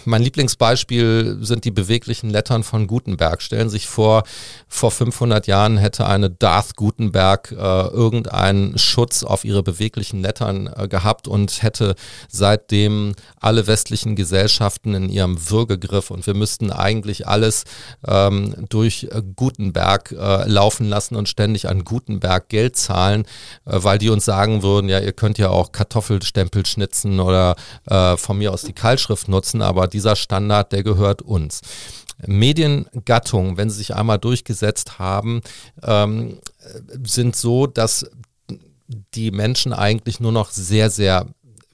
[0.05, 3.43] mein Lieblingsbeispiel sind die beweglichen Lettern von Gutenberg.
[3.43, 4.25] Stellen Sie sich vor,
[4.69, 10.89] vor 500 Jahren hätte eine Darth Gutenberg äh, irgendeinen Schutz auf ihre beweglichen Lettern äh,
[10.89, 11.95] gehabt und hätte
[12.29, 17.65] seitdem alle westlichen Gesellschaften in ihrem Würgegriff und wir müssten eigentlich alles
[18.07, 23.25] ähm, durch äh, Gutenberg äh, laufen lassen und ständig an Gutenberg Geld zahlen,
[23.65, 28.17] äh, weil die uns sagen würden, ja, ihr könnt ja auch Kartoffelstempel schnitzen oder äh,
[28.17, 31.61] von mir aus die Keilschrift nutzen, aber dieser Standard, der gehört uns.
[32.27, 35.41] Mediengattungen, wenn sie sich einmal durchgesetzt haben,
[35.83, 36.39] ähm,
[37.03, 38.11] sind so, dass
[39.15, 41.27] die Menschen eigentlich nur noch sehr, sehr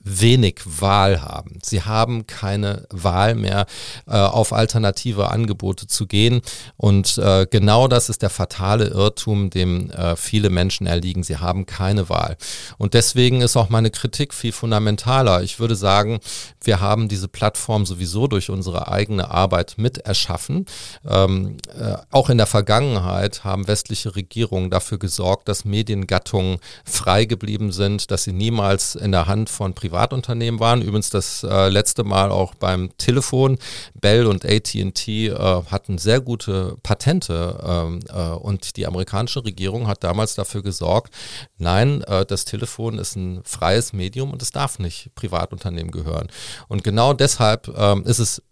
[0.09, 1.59] wenig Wahl haben.
[1.63, 3.67] Sie haben keine Wahl mehr,
[4.07, 6.41] äh, auf alternative Angebote zu gehen.
[6.77, 11.23] Und äh, genau das ist der fatale Irrtum, dem äh, viele Menschen erliegen.
[11.23, 12.37] Sie haben keine Wahl.
[12.79, 15.43] Und deswegen ist auch meine Kritik viel fundamentaler.
[15.43, 16.21] Ich würde sagen,
[16.63, 20.67] wir haben diese Plattform sowieso durch unsere eigene Arbeit mit erschaffen.
[21.07, 27.73] Ähm, äh, auch in der Vergangenheit haben westliche Regierungen dafür gesorgt, dass Mediengattungen frei geblieben
[27.73, 30.81] sind, dass sie niemals in der Hand von Privat Privatunternehmen waren.
[30.81, 33.59] Übrigens das äh, letzte Mal auch beim Telefon.
[33.95, 35.33] Bell und ATT äh,
[35.71, 41.13] hatten sehr gute Patente ähm, äh, und die amerikanische Regierung hat damals dafür gesorgt,
[41.59, 46.29] nein, äh, das Telefon ist ein freies Medium und es darf nicht Privatunternehmen gehören.
[46.69, 48.43] Und genau deshalb ähm, ist es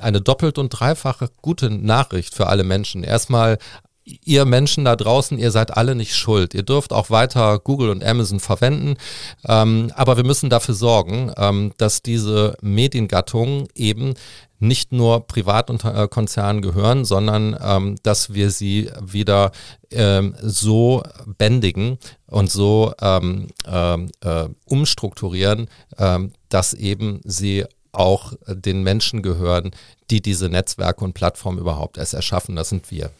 [0.00, 3.02] eine doppelt und dreifache gute Nachricht für alle Menschen.
[3.02, 3.56] Erstmal
[4.04, 6.54] ihr Menschen da draußen, ihr seid alle nicht schuld.
[6.54, 8.96] Ihr dürft auch weiter Google und Amazon verwenden,
[9.46, 14.14] ähm, aber wir müssen dafür sorgen, ähm, dass diese Mediengattungen eben
[14.58, 19.50] nicht nur Privatkonzernen gehören, sondern ähm, dass wir sie wieder
[19.90, 21.02] ähm, so
[21.38, 25.68] bändigen und so ähm, ähm äh, umstrukturieren,
[26.48, 29.72] dass eben sie auch den Menschen gehören,
[30.10, 32.56] die diese Netzwerke und Plattformen überhaupt erst erschaffen.
[32.56, 33.10] Das sind wir.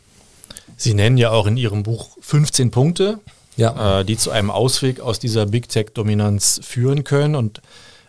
[0.76, 3.20] Sie nennen ja auch in Ihrem Buch 15 Punkte,
[3.56, 4.00] ja.
[4.00, 7.34] äh, die zu einem Ausweg aus dieser Big Tech-Dominanz führen können.
[7.34, 7.60] Und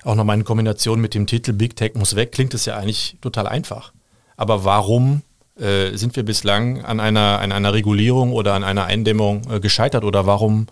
[0.03, 3.17] auch nochmal in Kombination mit dem Titel Big Tech muss weg, klingt es ja eigentlich
[3.21, 3.91] total einfach.
[4.37, 5.21] Aber warum
[5.59, 10.03] äh, sind wir bislang an einer, an einer Regulierung oder an einer Eindämmung äh, gescheitert?
[10.03, 10.67] Oder warum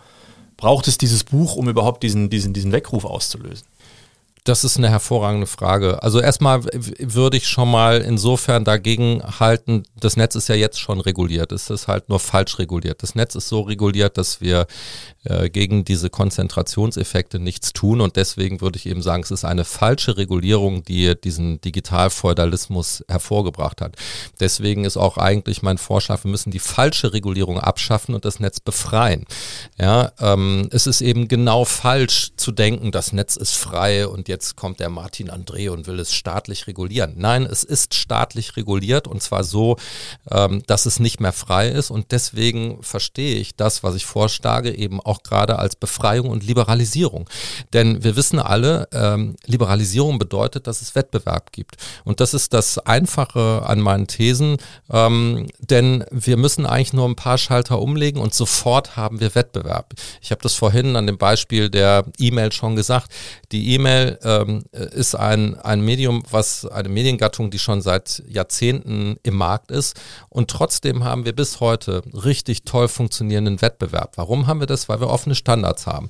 [0.57, 3.67] braucht es dieses Buch, um überhaupt diesen, diesen, diesen Weckruf auszulösen?
[4.43, 6.01] Das ist eine hervorragende Frage.
[6.01, 10.99] Also erstmal würde ich schon mal insofern dagegen halten, das Netz ist ja jetzt schon
[10.99, 11.51] reguliert.
[11.51, 13.03] Es ist halt nur falsch reguliert.
[13.03, 14.65] Das Netz ist so reguliert, dass wir
[15.25, 19.63] äh, gegen diese Konzentrationseffekte nichts tun und deswegen würde ich eben sagen, es ist eine
[19.63, 23.95] falsche Regulierung, die diesen Digitalfeudalismus hervorgebracht hat.
[24.39, 28.59] Deswegen ist auch eigentlich mein Vorschlag, wir müssen die falsche Regulierung abschaffen und das Netz
[28.59, 29.25] befreien.
[29.79, 34.55] Ja, ähm, es ist eben genau falsch zu denken, das Netz ist frei und jetzt
[34.55, 37.13] kommt der Martin André und will es staatlich regulieren.
[37.17, 39.75] Nein, es ist staatlich reguliert und zwar so,
[40.29, 44.73] ähm, dass es nicht mehr frei ist und deswegen verstehe ich das, was ich vorschlage,
[44.73, 47.29] eben auch gerade als Befreiung und Liberalisierung.
[47.73, 51.75] Denn wir wissen alle, ähm, Liberalisierung bedeutet, dass es Wettbewerb gibt.
[52.05, 54.57] Und das ist das Einfache an meinen Thesen,
[54.89, 59.93] ähm, denn wir müssen eigentlich nur ein paar Schalter umlegen und sofort haben wir Wettbewerb.
[60.21, 63.11] Ich habe das vorhin an dem Beispiel der E-Mail schon gesagt.
[63.51, 69.35] Die E-Mail ähm, ist ein, ein Medium, was eine Mediengattung, die schon seit Jahrzehnten im
[69.35, 69.99] Markt ist.
[70.29, 74.13] Und trotzdem haben wir bis heute richtig toll funktionierenden Wettbewerb.
[74.15, 74.87] Warum haben wir das?
[74.87, 76.09] Weil wir offene Standards haben.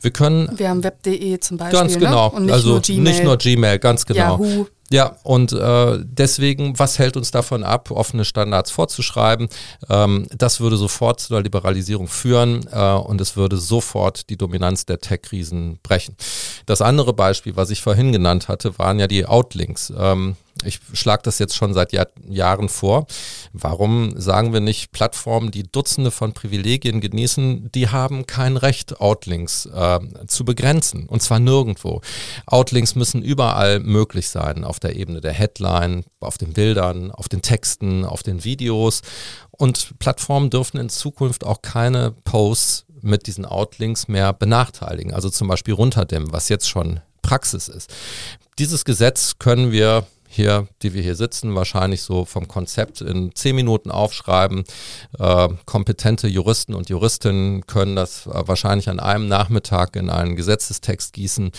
[0.00, 0.50] Wir können.
[0.58, 1.78] Wir haben web.de zum Beispiel.
[1.78, 2.28] Ganz genau.
[2.28, 2.36] Ne?
[2.36, 3.02] Und nicht also nur Gmail.
[3.02, 4.38] nicht nur Gmail, ganz genau.
[4.38, 4.66] Yahoo.
[4.90, 9.48] Ja, und äh, deswegen, was hält uns davon ab, offene Standards vorzuschreiben?
[9.90, 14.86] Ähm, das würde sofort zu der Liberalisierung führen äh, und es würde sofort die Dominanz
[14.86, 16.16] der Tech-Krisen brechen.
[16.64, 19.92] Das andere Beispiel, was ich vorhin genannt hatte, waren ja die Outlinks.
[19.96, 23.06] Ähm, ich schlage das jetzt schon seit Jahr, Jahren vor.
[23.52, 29.66] Warum sagen wir nicht, Plattformen, die Dutzende von Privilegien genießen, die haben kein Recht, Outlinks
[29.66, 31.06] äh, zu begrenzen.
[31.06, 32.00] Und zwar nirgendwo.
[32.46, 37.42] Outlinks müssen überall möglich sein, auf der Ebene der Headline, auf den Bildern, auf den
[37.42, 39.02] Texten, auf den Videos.
[39.50, 45.48] Und Plattformen dürfen in Zukunft auch keine Posts mit diesen Outlinks mehr benachteiligen, also zum
[45.48, 47.92] Beispiel runterdämmen, was jetzt schon Praxis ist.
[48.58, 50.06] Dieses Gesetz können wir
[50.38, 54.64] hier, die wir hier sitzen, wahrscheinlich so vom Konzept in zehn Minuten aufschreiben.
[55.18, 61.12] Äh, kompetente Juristen und Juristinnen können das äh, wahrscheinlich an einem Nachmittag in einen Gesetzestext
[61.12, 61.50] gießen.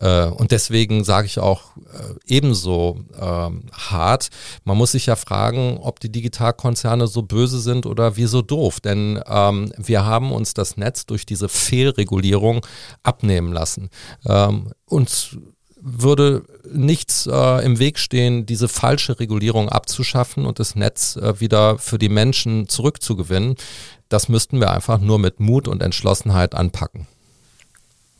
[0.00, 4.30] Äh, und deswegen sage ich auch äh, ebenso ähm, hart,
[4.64, 8.80] man muss sich ja fragen, ob die Digitalkonzerne so böse sind oder wir so doof.
[8.80, 12.64] Denn ähm, wir haben uns das Netz durch diese Fehlregulierung
[13.02, 13.90] abnehmen lassen.
[14.24, 15.36] Ähm, uns
[15.86, 21.78] würde nichts äh, im Weg stehen, diese falsche Regulierung abzuschaffen und das Netz äh, wieder
[21.78, 23.56] für die Menschen zurückzugewinnen.
[24.08, 27.06] Das müssten wir einfach nur mit Mut und Entschlossenheit anpacken.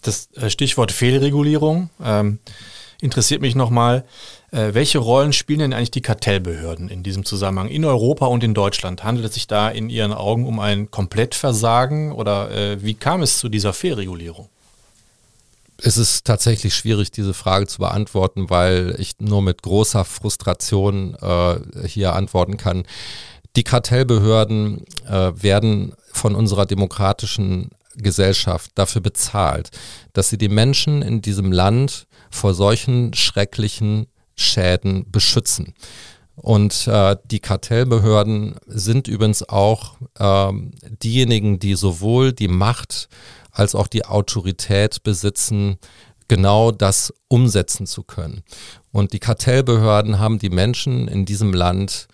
[0.03, 2.38] Das äh, Stichwort Fehlregulierung ähm,
[3.00, 4.05] interessiert mich nochmal.
[4.50, 8.53] Äh, welche Rollen spielen denn eigentlich die Kartellbehörden in diesem Zusammenhang in Europa und in
[8.53, 9.05] Deutschland?
[9.05, 13.38] Handelt es sich da in Ihren Augen um ein Komplettversagen oder äh, wie kam es
[13.38, 14.50] zu dieser Fehlregulierung?
[15.78, 21.87] Es ist tatsächlich schwierig, diese Frage zu beantworten, weil ich nur mit großer Frustration äh,
[21.87, 22.84] hier antworten kann.
[23.56, 29.70] Die Kartellbehörden äh, werden von unserer demokratischen Gesellschaft dafür bezahlt,
[30.12, 34.06] dass sie die Menschen in diesem Land vor solchen schrecklichen
[34.37, 35.74] Schäden beschützen.
[36.37, 40.52] Und äh, die Kartellbehörden sind übrigens auch äh,
[41.02, 43.08] diejenigen, die sowohl die Macht
[43.54, 45.78] als auch die Autorität besitzen,
[46.28, 48.42] genau das umsetzen zu können.
[48.92, 52.08] Und die Kartellbehörden haben die Menschen in diesem Land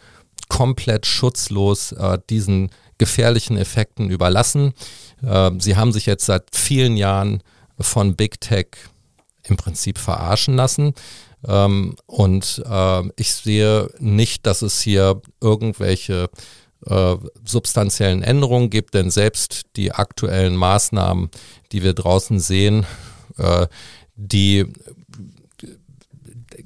[0.49, 4.75] komplett schutzlos äh, diesen gefährlichen Effekten überlassen.
[5.23, 7.43] Äh, sie haben sich jetzt seit vielen Jahren
[7.79, 8.67] von Big Tech
[9.45, 10.93] im Prinzip verarschen lassen.
[11.47, 16.29] Ähm, und äh, ich sehe nicht, dass es hier irgendwelche
[16.87, 21.31] äh, substanziellen Änderungen gibt, denn selbst die aktuellen Maßnahmen,
[21.73, 22.87] die wir draußen sehen,
[23.37, 23.67] äh,
[24.17, 24.67] die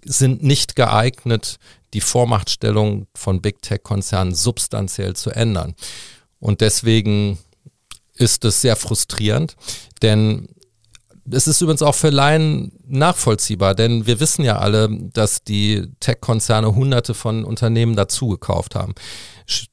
[0.05, 1.59] sind nicht geeignet,
[1.95, 5.75] die Vormachtstellung von Big Tech-Konzernen substanziell zu ändern.
[6.41, 7.39] Und deswegen
[8.15, 9.57] ist es sehr frustrierend,
[10.03, 10.49] denn
[11.31, 16.75] es ist übrigens auch für Laien nachvollziehbar, denn wir wissen ja alle, dass die Tech-Konzerne
[16.75, 18.95] hunderte von Unternehmen dazugekauft haben.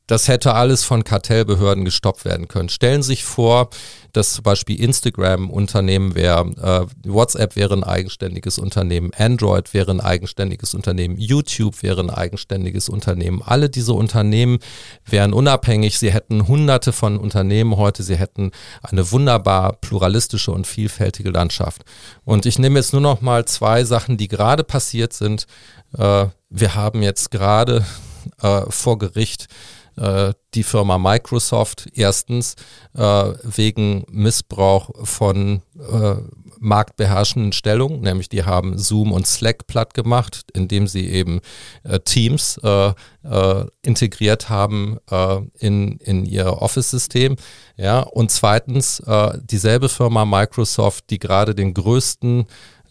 [0.07, 2.67] Das hätte alles von Kartellbehörden gestoppt werden können.
[2.67, 3.69] Stellen Sie sich vor,
[4.11, 10.01] dass zum Beispiel Instagram Unternehmen wäre, äh, WhatsApp wäre ein eigenständiges Unternehmen, Android wäre ein
[10.01, 13.41] eigenständiges Unternehmen, YouTube wäre ein eigenständiges Unternehmen.
[13.41, 14.59] Alle diese Unternehmen
[15.05, 15.97] wären unabhängig.
[15.97, 18.03] Sie hätten hunderte von Unternehmen heute.
[18.03, 18.51] Sie hätten
[18.83, 21.83] eine wunderbar pluralistische und vielfältige Landschaft.
[22.25, 25.45] Und ich nehme jetzt nur noch mal zwei Sachen, die gerade passiert sind.
[25.97, 27.85] Äh, wir haben jetzt gerade
[28.41, 29.47] äh, vor Gericht
[29.97, 32.55] äh, die Firma Microsoft erstens
[32.95, 33.01] äh,
[33.43, 36.15] wegen Missbrauch von äh,
[36.59, 41.41] marktbeherrschenden Stellungen, nämlich die haben Zoom und Slack platt gemacht, indem sie eben
[41.83, 47.35] äh, Teams äh, äh, integriert haben äh, in, in ihr Office-System.
[47.77, 52.45] Ja, und zweitens äh, dieselbe Firma Microsoft, die gerade den größten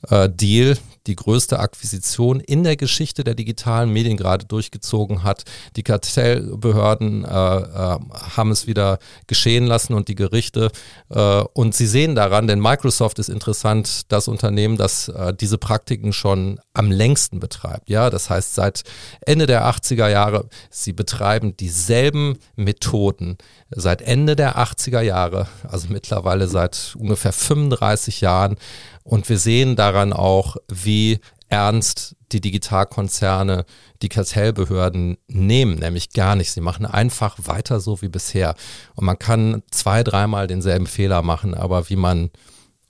[0.09, 5.45] äh, Deal, die größte Akquisition in der Geschichte der digitalen Medien gerade durchgezogen hat.
[5.77, 7.99] Die Kartellbehörden äh, äh,
[8.37, 10.71] haben es wieder geschehen lassen und die Gerichte.
[11.09, 16.13] Äh, und sie sehen daran, denn Microsoft ist interessant, das Unternehmen, das äh, diese Praktiken
[16.13, 17.89] schon am längsten betreibt.
[17.89, 18.83] Ja, das heißt seit
[19.23, 23.39] Ende der 80er Jahre, sie betreiben dieselben Methoden
[23.71, 28.57] seit Ende der 80er Jahre, also mittlerweile seit ungefähr 35 Jahren
[29.03, 33.65] und wir sehen daran auch, wie ernst die Digitalkonzerne
[34.03, 36.53] die Kartellbehörden nehmen, nämlich gar nicht.
[36.53, 38.55] Sie machen einfach weiter so wie bisher.
[38.95, 42.31] Und man kann zwei, dreimal denselben Fehler machen, aber wie man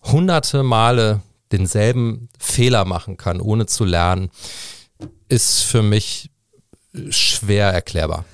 [0.03, 4.31] hunderte Male denselben Fehler machen kann, ohne zu lernen,
[5.29, 6.31] ist für mich
[7.09, 8.25] schwer erklärbar.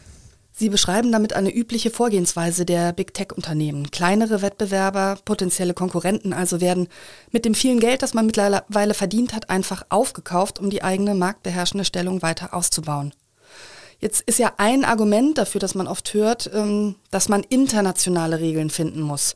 [0.59, 3.91] Sie beschreiben damit eine übliche Vorgehensweise der Big Tech-Unternehmen.
[3.91, 6.89] Kleinere Wettbewerber, potenzielle Konkurrenten also werden
[7.31, 11.85] mit dem vielen Geld, das man mittlerweile verdient hat, einfach aufgekauft, um die eigene marktbeherrschende
[11.85, 13.13] Stellung weiter auszubauen.
[13.99, 18.71] Jetzt ist ja ein Argument dafür, dass man oft hört, ähm, dass man internationale Regeln
[18.71, 19.35] finden muss,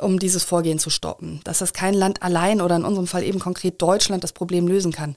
[0.00, 1.42] um dieses Vorgehen zu stoppen.
[1.44, 4.92] Dass das kein Land allein oder in unserem Fall eben konkret Deutschland das Problem lösen
[4.92, 5.16] kann.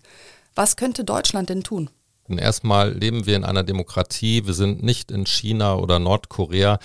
[0.54, 1.89] Was könnte Deutschland denn tun?
[2.30, 4.46] Erstmal leben wir in einer Demokratie.
[4.46, 6.80] Wir sind nicht in China oder Nordkorea.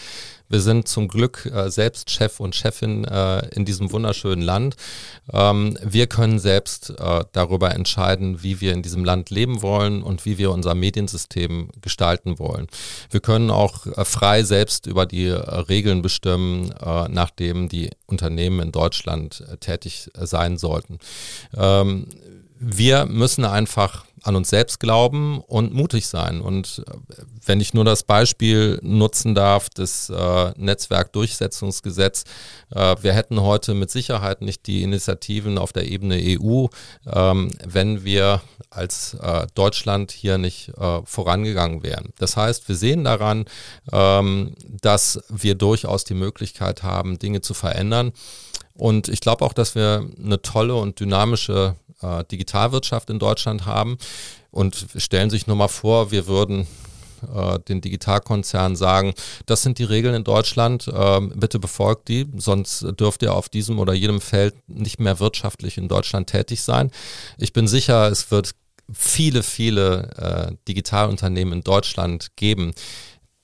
[0.51, 4.75] Wir sind zum Glück äh, selbst Chef und Chefin äh, in diesem wunderschönen Land.
[5.33, 10.27] Ähm, wir können selbst äh, darüber entscheiden, wie wir in diesem Land leben wollen und
[10.27, 12.67] wie wir unser Mediensystem gestalten wollen.
[13.11, 18.59] Wir können auch äh, frei selbst über die äh, Regeln bestimmen, äh, nachdem die Unternehmen
[18.59, 20.99] in Deutschland tätig sein sollten.
[21.57, 22.07] Ähm,
[22.59, 26.41] wir müssen einfach an uns selbst glauben und mutig sein.
[26.41, 32.25] Und äh, wenn ich nur das Beispiel nutzen darf, das äh, Netzwerkdurchsetzungsgesetz,
[32.71, 36.67] äh, wir hätten heute mit Sicherheit nicht die Initiativen auf der Ebene EU,
[37.07, 42.13] ähm, wenn wir als äh, Deutschland hier nicht äh, vorangegangen wären.
[42.19, 43.47] Das heißt, wir sehen daran,
[43.93, 48.13] ähm, dass wir durchaus die Möglichkeit haben, Dinge zu verändern.
[48.75, 53.99] Und ich glaube auch, dass wir eine tolle und dynamische äh, Digitalwirtschaft in Deutschland haben
[54.51, 56.67] und stellen sich nur mal vor, wir würden
[57.35, 59.15] äh, den Digitalkonzernen sagen,
[59.47, 63.79] das sind die Regeln in Deutschland, äh, bitte befolgt die, sonst dürft ihr auf diesem
[63.79, 66.91] oder jedem Feld nicht mehr wirtschaftlich in Deutschland tätig sein.
[67.39, 68.53] Ich bin sicher, es wird
[68.93, 72.73] viele, viele äh, Digitalunternehmen in Deutschland geben,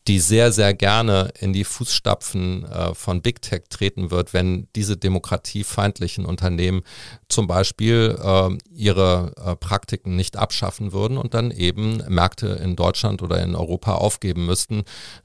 [0.09, 4.97] die sehr, sehr gerne in die Fußstapfen äh, von Big Tech treten wird, wenn diese
[4.97, 6.83] demokratiefeindlichen Unternehmen
[7.29, 13.23] zum Beispiel äh, ihre äh, Praktiken nicht abschaffen würden und dann eben Märkte in Deutschland
[13.23, 14.85] oder in Europa aufgeben müssten,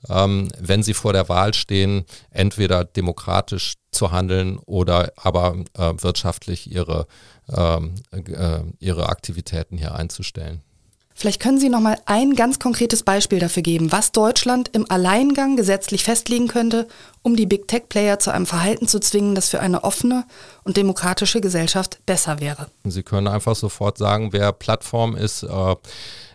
[0.10, 6.72] ähm, wenn sie vor der Wahl stehen, entweder demokratisch zu handeln oder aber äh, wirtschaftlich
[6.72, 7.06] ihre,
[7.50, 10.64] ähm, äh, ihre Aktivitäten hier einzustellen.
[11.22, 15.55] Vielleicht können Sie noch mal ein ganz konkretes Beispiel dafür geben, was Deutschland im Alleingang
[15.55, 16.88] gesetzlich festlegen könnte,
[17.22, 20.26] um die Big Tech Player zu einem Verhalten zu zwingen, das für eine offene
[20.63, 22.72] und demokratische Gesellschaft besser wäre.
[22.86, 25.76] Sie können einfach sofort sagen, wer Plattform ist, äh,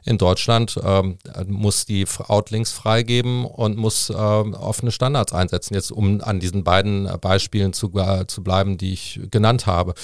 [0.07, 5.75] in Deutschland ähm, muss die Outlinks freigeben und muss äh, offene Standards einsetzen.
[5.75, 9.95] Jetzt um an diesen beiden Beispielen zu, äh, zu bleiben, die ich genannt habe.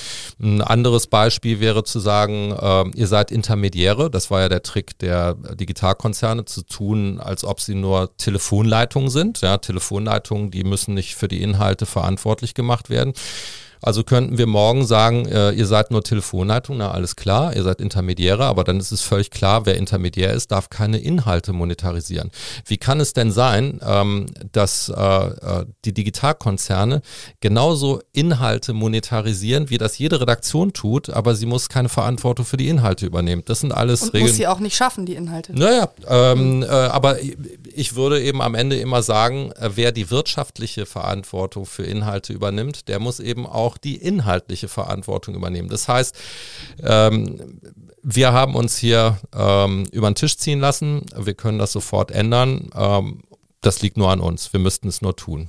[0.41, 4.11] Ein anderes Beispiel wäre zu sagen, äh, ihr seid Intermediäre.
[4.11, 9.41] Das war ja der Trick der Digitalkonzerne zu tun, als ob sie nur Telefonleitungen sind.
[9.41, 13.13] Ja, Telefonleitungen, die müssen nicht für die Inhalte verantwortlich gemacht werden.
[13.83, 17.81] Also könnten wir morgen sagen, äh, ihr seid nur Telefonleitung, na alles klar, ihr seid
[17.81, 22.31] Intermediäre, aber dann ist es völlig klar, wer Intermediär ist, darf keine Inhalte monetarisieren.
[22.65, 27.03] Wie kann es denn sein, ähm, dass äh, äh, die Digitalkonzerne
[27.41, 32.69] genauso Inhalte monetarisieren, wie das jede Redaktion tut, aber sie muss keine Verantwortung für die
[32.69, 33.43] Inhalte übernehmen?
[33.47, 34.29] Das sind alles Und Regeln.
[34.29, 35.53] muss sie auch nicht schaffen, die Inhalte.
[35.59, 37.17] Naja, ähm, äh, aber
[37.75, 42.89] ich würde eben am Ende immer sagen, äh, wer die wirtschaftliche Verantwortung für Inhalte übernimmt,
[42.89, 45.69] der muss eben auch auch die inhaltliche Verantwortung übernehmen.
[45.69, 46.15] Das heißt,
[46.83, 47.61] ähm,
[48.03, 51.07] wir haben uns hier ähm, über den Tisch ziehen lassen.
[51.17, 52.71] Wir können das sofort ändern.
[52.75, 53.23] Ähm,
[53.61, 54.53] das liegt nur an uns.
[54.53, 55.49] Wir müssten es nur tun.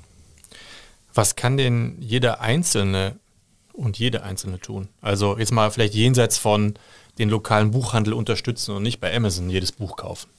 [1.14, 3.18] Was kann denn jeder Einzelne
[3.74, 4.88] und jede Einzelne tun?
[5.02, 6.76] Also jetzt mal vielleicht jenseits von
[7.18, 10.30] den lokalen Buchhandel unterstützen und nicht bei Amazon jedes Buch kaufen.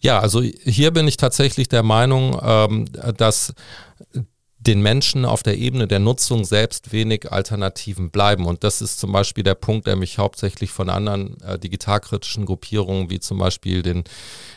[0.00, 2.86] Ja, also hier bin ich tatsächlich der Meinung, ähm,
[3.16, 3.54] dass
[4.68, 8.44] den Menschen auf der Ebene der Nutzung selbst wenig Alternativen bleiben.
[8.44, 13.08] Und das ist zum Beispiel der Punkt, der mich hauptsächlich von anderen äh, digitalkritischen Gruppierungen
[13.08, 14.04] wie zum Beispiel den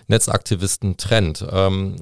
[0.08, 1.46] Netzaktivisten trennt.
[1.50, 1.96] Ähm,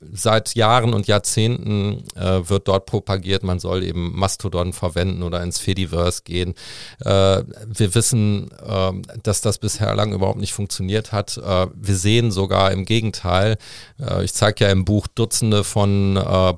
[0.00, 5.58] seit Jahren und Jahrzehnten äh, wird dort propagiert, man soll eben Mastodon verwenden oder ins
[5.58, 6.54] Fediverse gehen.
[7.00, 8.92] Äh, wir wissen, äh,
[9.22, 11.36] dass das bisher lang überhaupt nicht funktioniert hat.
[11.36, 13.58] Äh, wir sehen sogar im Gegenteil,
[14.00, 16.54] äh, ich zeige ja im Buch Dutzende von äh,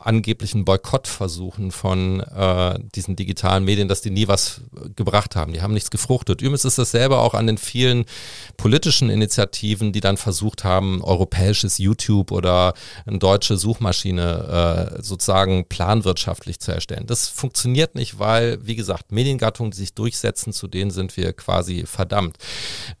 [0.00, 2.22] angeblichen Boykottversuchen von
[2.94, 4.60] diesen digitalen Medien, dass die nie was
[4.96, 5.52] gebracht haben.
[5.52, 6.40] Die haben nichts gefruchtet.
[6.40, 8.04] Übrigens ist dasselbe auch an den vielen
[8.56, 12.59] politischen Initiativen, die dann versucht haben, europäisches YouTube oder
[13.06, 17.06] eine deutsche Suchmaschine äh, sozusagen planwirtschaftlich zu erstellen.
[17.06, 21.84] Das funktioniert nicht, weil, wie gesagt, Mediengattungen, die sich durchsetzen, zu denen sind wir quasi
[21.86, 22.36] verdammt.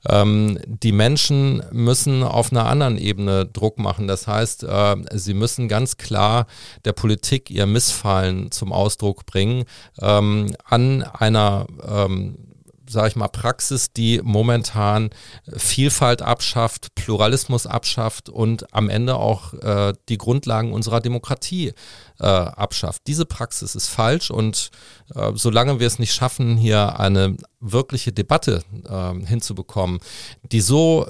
[0.08, 4.06] Ähm, die Menschen müssen auf einer anderen Ebene Druck machen.
[4.06, 6.46] Das heißt, äh, sie müssen ganz klar
[6.84, 9.64] der Politik ihr Missfallen zum Ausdruck bringen
[10.00, 12.49] ähm, an einer ähm,
[12.90, 15.10] sage ich mal, Praxis, die momentan
[15.56, 21.72] Vielfalt abschafft, Pluralismus abschafft und am Ende auch äh, die Grundlagen unserer Demokratie
[22.18, 23.02] äh, abschafft.
[23.06, 24.70] Diese Praxis ist falsch und
[25.14, 30.00] äh, solange wir es nicht schaffen, hier eine wirkliche Debatte äh, hinzubekommen,
[30.42, 31.06] die so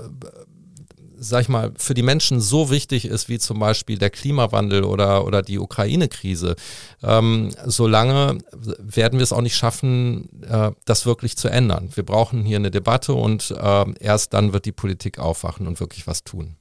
[1.23, 5.27] sag ich mal, für die Menschen so wichtig ist, wie zum Beispiel der Klimawandel oder,
[5.27, 6.57] oder die Ukraine-Krise,
[7.03, 8.39] ähm, solange
[8.79, 11.91] werden wir es auch nicht schaffen, äh, das wirklich zu ändern.
[11.95, 16.07] Wir brauchen hier eine Debatte und äh, erst dann wird die Politik aufwachen und wirklich
[16.07, 16.57] was tun.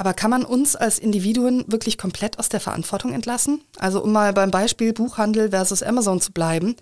[0.00, 3.60] Aber kann man uns als Individuen wirklich komplett aus der Verantwortung entlassen?
[3.78, 6.74] Also um mal beim Beispiel Buchhandel versus Amazon zu bleiben.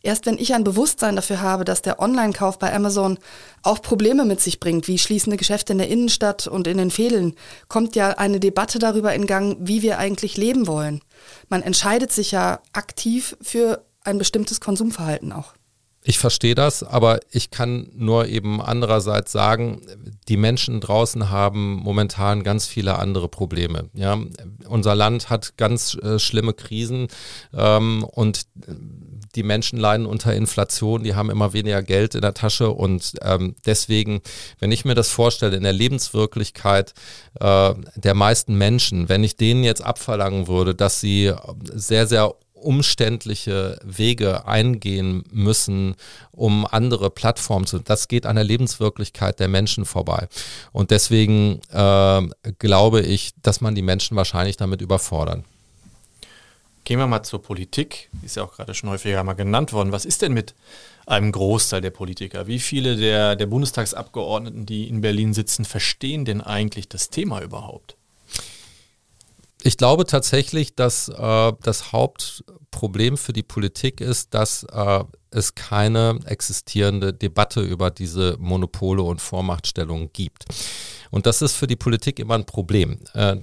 [0.00, 3.18] Erst wenn ich ein Bewusstsein dafür habe, dass der Online-Kauf bei Amazon
[3.62, 7.34] auch Probleme mit sich bringt, wie schließende Geschäfte in der Innenstadt und in den Fädeln,
[7.68, 11.02] kommt ja eine Debatte darüber in Gang, wie wir eigentlich leben wollen.
[11.50, 15.52] Man entscheidet sich ja aktiv für ein bestimmtes Konsumverhalten auch.
[16.04, 19.82] Ich verstehe das, aber ich kann nur eben andererseits sagen,
[20.28, 23.88] die Menschen draußen haben momentan ganz viele andere Probleme.
[23.94, 24.18] Ja,
[24.66, 27.06] unser Land hat ganz äh, schlimme Krisen
[27.54, 28.46] ähm, und
[29.36, 33.54] die Menschen leiden unter Inflation, die haben immer weniger Geld in der Tasche und ähm,
[33.64, 34.20] deswegen,
[34.58, 36.94] wenn ich mir das vorstelle, in der Lebenswirklichkeit
[37.40, 41.32] äh, der meisten Menschen, wenn ich denen jetzt abverlangen würde, dass sie
[41.72, 45.94] sehr, sehr umständliche Wege eingehen müssen,
[46.30, 47.78] um andere Plattformen zu.
[47.78, 50.28] Das geht an der Lebenswirklichkeit der Menschen vorbei.
[50.72, 52.22] Und deswegen äh,
[52.58, 55.44] glaube ich, dass man die Menschen wahrscheinlich damit überfordern.
[56.84, 58.10] Gehen wir mal zur Politik.
[58.22, 59.92] Ist ja auch gerade schon häufiger mal genannt worden.
[59.92, 60.54] Was ist denn mit
[61.06, 62.46] einem Großteil der Politiker?
[62.46, 67.96] Wie viele der, der Bundestagsabgeordneten, die in Berlin sitzen, verstehen denn eigentlich das Thema überhaupt?
[69.64, 76.18] Ich glaube tatsächlich, dass äh, das Hauptproblem für die Politik ist, dass äh, es keine
[76.26, 80.46] existierende Debatte über diese Monopole und Vormachtstellungen gibt.
[81.10, 82.98] Und das ist für die Politik immer ein Problem.
[83.14, 83.36] Äh,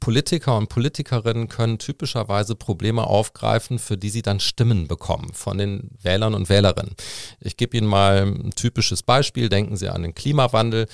[0.00, 5.90] Politiker und Politikerinnen können typischerweise Probleme aufgreifen, für die sie dann Stimmen bekommen von den
[6.02, 6.96] Wählern und Wählerinnen.
[7.38, 9.48] Ich gebe Ihnen mal ein typisches Beispiel.
[9.48, 10.88] Denken Sie an den Klimawandel.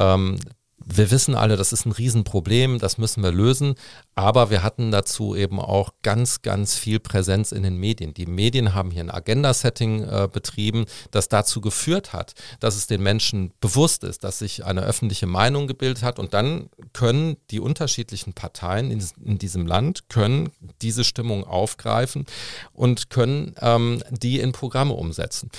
[0.00, 0.38] Ähm,
[0.86, 3.74] wir wissen alle, das ist ein Riesenproblem, das müssen wir lösen,
[4.14, 8.14] aber wir hatten dazu eben auch ganz, ganz viel Präsenz in den Medien.
[8.14, 13.02] Die Medien haben hier ein Agenda-Setting äh, betrieben, das dazu geführt hat, dass es den
[13.02, 18.34] Menschen bewusst ist, dass sich eine öffentliche Meinung gebildet hat und dann können die unterschiedlichen
[18.34, 20.50] Parteien in, in diesem Land können
[20.82, 22.26] diese Stimmung aufgreifen
[22.72, 25.50] und können ähm, die in Programme umsetzen.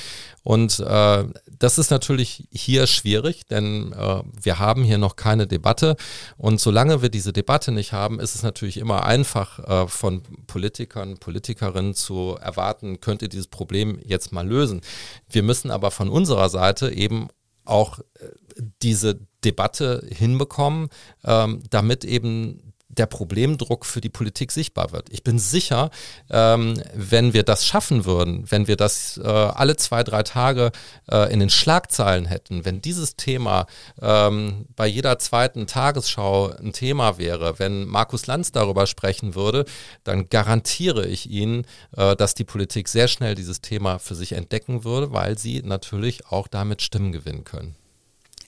[0.44, 1.24] Und äh,
[1.58, 5.96] das ist natürlich hier schwierig, denn äh, wir haben hier noch keine Debatte.
[6.38, 11.18] Und solange wir diese Debatte nicht haben, ist es natürlich immer einfach äh, von Politikern,
[11.18, 14.82] Politikerinnen zu erwarten, könnt ihr dieses Problem jetzt mal lösen.
[15.30, 17.28] Wir müssen aber von unserer Seite eben
[17.66, 18.30] auch äh,
[18.82, 20.90] diese Debatte hinbekommen,
[21.26, 25.10] ähm, damit eben der Problemdruck für die Politik sichtbar wird.
[25.10, 25.90] Ich bin sicher,
[26.30, 30.72] ähm, wenn wir das schaffen würden, wenn wir das äh, alle zwei, drei Tage
[31.12, 33.68] äh, in den Schlagzeilen hätten, wenn dieses Thema
[34.02, 39.66] ähm, bei jeder zweiten Tagesschau ein Thema wäre, wenn Markus Lanz darüber sprechen würde,
[40.04, 41.66] dann garantiere ich Ihnen,
[41.96, 46.28] äh, dass die Politik sehr schnell dieses Thema für sich entdecken würde, weil sie natürlich
[46.28, 47.76] auch damit Stimmen gewinnen können.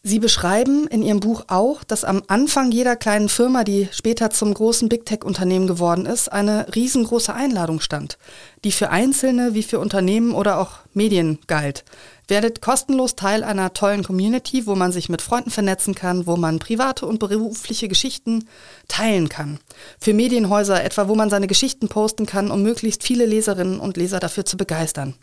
[0.08, 4.54] Sie beschreiben in Ihrem Buch auch, dass am Anfang jeder kleinen Firma, die später zum
[4.54, 8.18] großen Big Tech-Unternehmen geworden ist, eine riesengroße Einladung stand,
[8.64, 11.84] die für Einzelne wie für Unternehmen oder auch Medien galt.
[12.30, 16.60] Werdet kostenlos Teil einer tollen Community, wo man sich mit Freunden vernetzen kann, wo man
[16.60, 18.48] private und berufliche Geschichten
[18.88, 19.60] teilen kann.
[20.00, 24.22] Für Medienhäuser etwa, wo man seine Geschichten posten kann, um möglichst viele Leserinnen und Leser
[24.22, 25.16] dafür zu begeistern.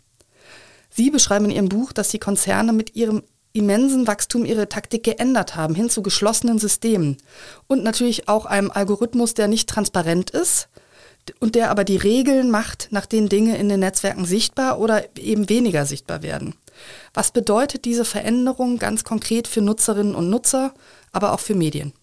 [0.91, 3.23] Sie beschreiben in Ihrem Buch, dass die Konzerne mit ihrem
[3.55, 7.17] immensen Wachstum ihre Taktik geändert haben, hin zu geschlossenen Systemen.
[7.67, 10.67] Und natürlich auch einem Algorithmus, der nicht transparent ist
[11.39, 15.49] und der aber die Regeln macht, nach denen Dinge in den Netzwerken sichtbar oder eben
[15.49, 16.55] weniger sichtbar werden.
[17.13, 20.73] Was bedeutet diese Veränderung ganz konkret für Nutzerinnen und Nutzer,
[21.11, 21.93] aber auch für Medien?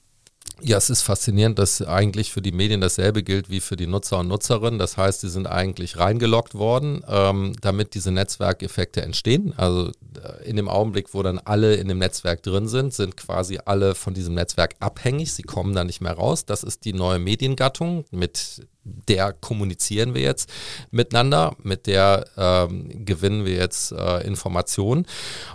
[0.64, 4.20] Ja, es ist faszinierend, dass eigentlich für die Medien dasselbe gilt wie für die Nutzer
[4.20, 4.78] und Nutzerinnen.
[4.78, 9.54] Das heißt, sie sind eigentlich reingeloggt worden, ähm, damit diese Netzwerkeffekte entstehen.
[9.56, 9.90] Also
[10.22, 13.96] äh, in dem Augenblick, wo dann alle in dem Netzwerk drin sind, sind quasi alle
[13.96, 15.32] von diesem Netzwerk abhängig.
[15.32, 16.44] Sie kommen da nicht mehr raus.
[16.44, 20.50] Das ist die neue Mediengattung mit der kommunizieren wir jetzt
[20.90, 25.06] miteinander, mit der ähm, gewinnen wir jetzt äh, Informationen.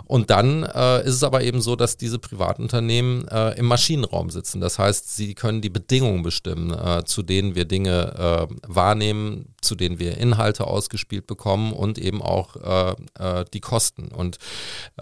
[0.04, 4.60] Und dann äh, ist es aber eben so, dass diese Privatunternehmen äh, im Maschinenraum sitzen.
[4.60, 9.74] Das heißt, sie können die Bedingungen bestimmen, äh, zu denen wir Dinge äh, wahrnehmen, zu
[9.74, 14.08] denen wir Inhalte ausgespielt bekommen und eben auch äh, die Kosten.
[14.08, 14.38] Und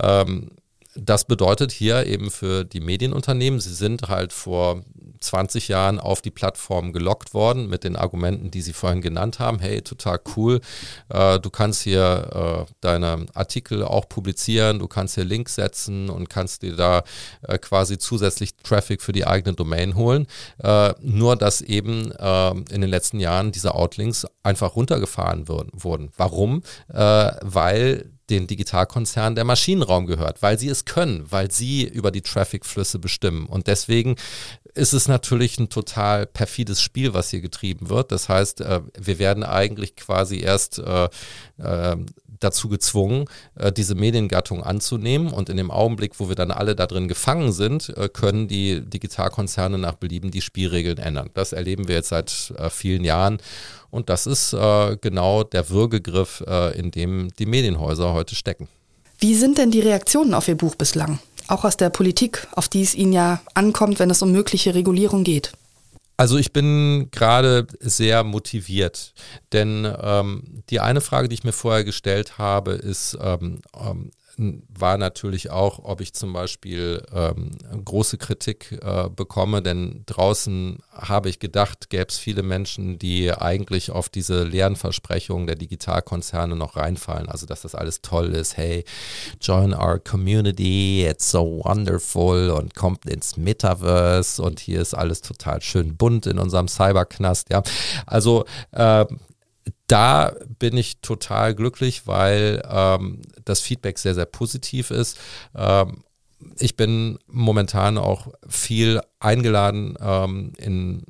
[0.01, 0.51] ähm,
[0.97, 4.83] das bedeutet hier eben für die Medienunternehmen, sie sind halt vor
[5.27, 9.59] 20 Jahren auf die Plattform gelockt worden mit den Argumenten, die Sie vorhin genannt haben.
[9.59, 10.61] Hey, total cool.
[11.09, 16.31] Äh, du kannst hier äh, deine Artikel auch publizieren, du kannst hier Links setzen und
[16.31, 17.03] kannst dir da
[17.43, 20.27] äh, quasi zusätzlich Traffic für die eigene Domain holen.
[20.63, 26.11] Äh, nur, dass eben äh, in den letzten Jahren diese Outlinks einfach runtergefahren wurden.
[26.17, 26.63] Warum?
[26.89, 32.23] Äh, weil den Digitalkonzernen der Maschinenraum gehört, weil sie es können, weil sie über die
[32.23, 33.47] Traffic-Flüsse bestimmen.
[33.47, 34.17] Und deswegen
[34.75, 38.13] ist es natürlich ein total perfides Spiel, was hier getrieben wird.
[38.13, 41.09] Das heißt, äh, wir werden eigentlich quasi erst äh,
[41.59, 41.97] äh,
[42.41, 43.27] dazu gezwungen,
[43.77, 45.33] diese Mediengattung anzunehmen.
[45.33, 49.79] Und in dem Augenblick, wo wir dann alle da drin gefangen sind, können die Digitalkonzerne
[49.79, 51.31] nach Belieben die Spielregeln ändern.
[51.35, 53.39] Das erleben wir jetzt seit vielen Jahren.
[53.91, 54.51] Und das ist
[55.01, 56.43] genau der Würgegriff,
[56.75, 58.69] in dem die Medienhäuser heute stecken.
[59.19, 61.19] Wie sind denn die Reaktionen auf Ihr Buch bislang?
[61.49, 65.25] auch aus der Politik, auf die es Ihnen ja ankommt, wenn es um mögliche Regulierung
[65.25, 65.53] geht?
[66.17, 69.13] Also ich bin gerade sehr motiviert,
[69.53, 74.99] denn ähm, die eine Frage, die ich mir vorher gestellt habe, ist, ähm, ähm, war
[74.99, 77.53] natürlich auch, ob ich zum Beispiel ähm,
[77.85, 83.91] große Kritik äh, bekomme, denn draußen habe ich gedacht, gäbe es viele Menschen, die eigentlich
[83.91, 87.29] auf diese leeren Versprechungen der Digitalkonzerne noch reinfallen.
[87.29, 88.57] Also, dass das alles toll ist.
[88.57, 88.85] Hey,
[89.41, 95.63] join our community, it's so wonderful und kommt ins Metaverse und hier ist alles total
[95.63, 97.51] schön bunt in unserem Cyberknast.
[97.51, 97.63] Ja,
[98.07, 99.07] also äh,
[99.87, 105.19] da bin ich total glücklich, weil ähm, das Feedback sehr, sehr positiv ist.
[105.55, 106.03] Ähm,
[106.59, 111.03] ich bin momentan auch viel eingeladen ähm, in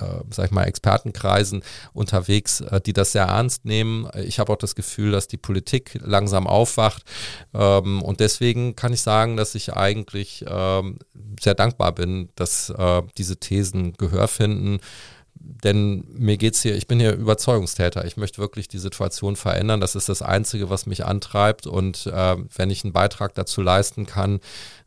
[0.00, 4.08] äh, sag ich mal, Expertenkreisen unterwegs, äh, die das sehr ernst nehmen.
[4.14, 7.02] Ich habe auch das Gefühl, dass die Politik langsam aufwacht.
[7.54, 10.98] Ähm, und deswegen kann ich sagen, dass ich eigentlich ähm,
[11.40, 14.80] sehr dankbar bin, dass äh, diese Thesen Gehör finden
[15.46, 18.04] denn mir geht es hier, ich bin hier Überzeugungstäter.
[18.04, 19.80] Ich möchte wirklich die Situation verändern.
[19.80, 21.66] Das ist das Einzige, was mich antreibt.
[21.66, 24.40] Und äh, wenn ich einen Beitrag dazu leisten kann,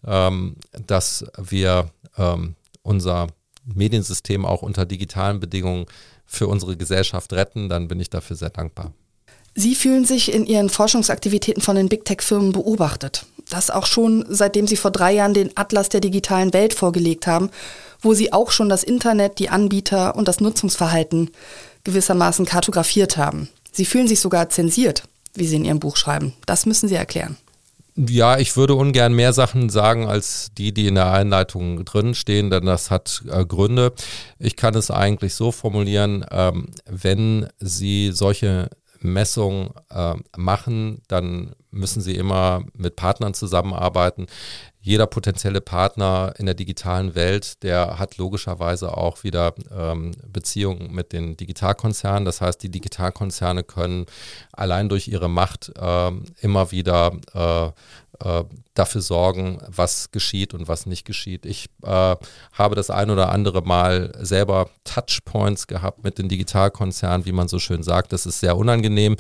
[0.06, 3.28] ähm, dass wir ähm, unser
[3.76, 5.86] Mediensystem auch unter digitalen Bedingungen
[6.26, 8.94] für unsere Gesellschaft retten, dann bin ich dafür sehr dankbar.
[9.56, 13.26] Sie fühlen sich in Ihren Forschungsaktivitäten von den Big Tech-Firmen beobachtet.
[13.50, 17.50] Das auch schon seitdem Sie vor drei Jahren den Atlas der digitalen Welt vorgelegt haben
[18.02, 21.32] wo sie auch schon das Internet, die Anbieter und das Nutzungsverhalten
[21.84, 23.50] gewissermaßen kartografiert haben.
[23.72, 25.04] Sie fühlen sich sogar zensiert,
[25.34, 26.34] wie Sie in Ihrem Buch schreiben.
[26.46, 27.38] Das müssen Sie erklären.
[27.96, 32.50] Ja, ich würde ungern mehr Sachen sagen als die, die in der Einleitung drin stehen,
[32.50, 33.94] denn das hat äh, Gründe.
[34.38, 38.70] Ich kann es eigentlich so formulieren, ähm, wenn Sie solche
[39.02, 44.28] Messungen äh, machen, dann müssen Sie immer mit Partnern zusammenarbeiten,
[44.82, 51.12] jeder potenzielle Partner in der digitalen Welt, der hat logischerweise auch wieder ähm, Beziehungen mit
[51.12, 52.24] den Digitalkonzernen.
[52.26, 54.06] Das heißt, die Digitalkonzerne können
[54.54, 56.12] allein durch ihre Macht äh,
[56.42, 57.72] immer wieder äh,
[58.24, 58.44] äh,
[58.74, 61.46] dafür sorgen, was geschieht und was nicht geschieht.
[61.46, 62.16] Ich äh,
[62.54, 67.60] habe das ein oder andere Mal selber Touchpoints gehabt mit den Digitalkonzernen, wie man so
[67.60, 68.14] schön sagt.
[68.14, 69.16] Das ist sehr unangenehm.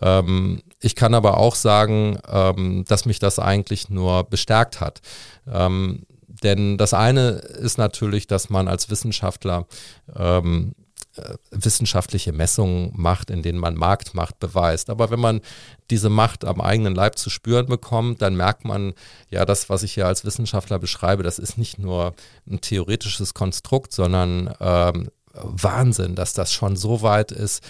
[0.00, 5.00] Ähm, ich kann aber auch sagen, ähm, dass mich das eigentlich nur bestärkt hat.
[5.46, 6.06] Ähm,
[6.42, 9.66] denn das eine ist natürlich, dass man als Wissenschaftler
[10.16, 10.79] ähm, äh,
[11.50, 14.90] wissenschaftliche Messungen macht, in denen man Marktmacht beweist.
[14.90, 15.40] Aber wenn man
[15.90, 18.94] diese Macht am eigenen Leib zu spüren bekommt, dann merkt man,
[19.28, 22.14] ja, das, was ich hier als Wissenschaftler beschreibe, das ist nicht nur
[22.48, 27.62] ein theoretisches Konstrukt, sondern ähm, Wahnsinn, dass das schon so weit ist,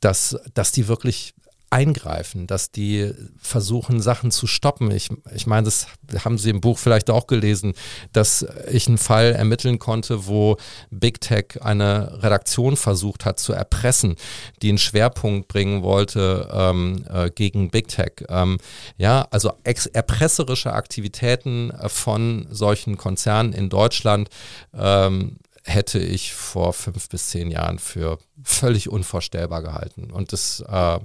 [0.00, 1.34] dass, dass die wirklich
[1.72, 4.90] eingreifen, dass die versuchen, Sachen zu stoppen.
[4.90, 5.86] Ich, ich meine, das
[6.24, 7.72] haben Sie im Buch vielleicht auch gelesen,
[8.12, 10.58] dass ich einen Fall ermitteln konnte, wo
[10.90, 14.16] Big Tech eine Redaktion versucht hat zu erpressen,
[14.60, 18.12] die einen Schwerpunkt bringen wollte ähm, äh, gegen Big Tech.
[18.28, 18.58] Ähm,
[18.98, 24.28] ja, also erpresserische Aktivitäten äh, von solchen Konzernen in Deutschland
[24.74, 30.10] ähm, hätte ich vor fünf bis zehn Jahren für völlig unvorstellbar gehalten.
[30.10, 30.98] Und das äh,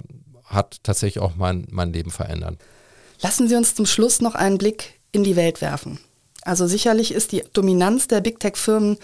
[0.48, 2.58] hat tatsächlich auch mein, mein Leben verändert.
[3.20, 5.98] Lassen Sie uns zum Schluss noch einen Blick in die Welt werfen.
[6.42, 8.98] Also sicherlich ist die Dominanz der Big Tech-Firmen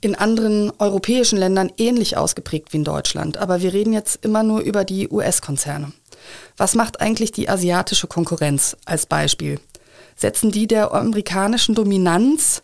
[0.00, 3.38] in anderen europäischen Ländern ähnlich ausgeprägt wie in Deutschland.
[3.38, 5.92] Aber wir reden jetzt immer nur über die US-Konzerne.
[6.56, 9.60] Was macht eigentlich die asiatische Konkurrenz als Beispiel?
[10.14, 12.62] Setzen die der amerikanischen Dominanz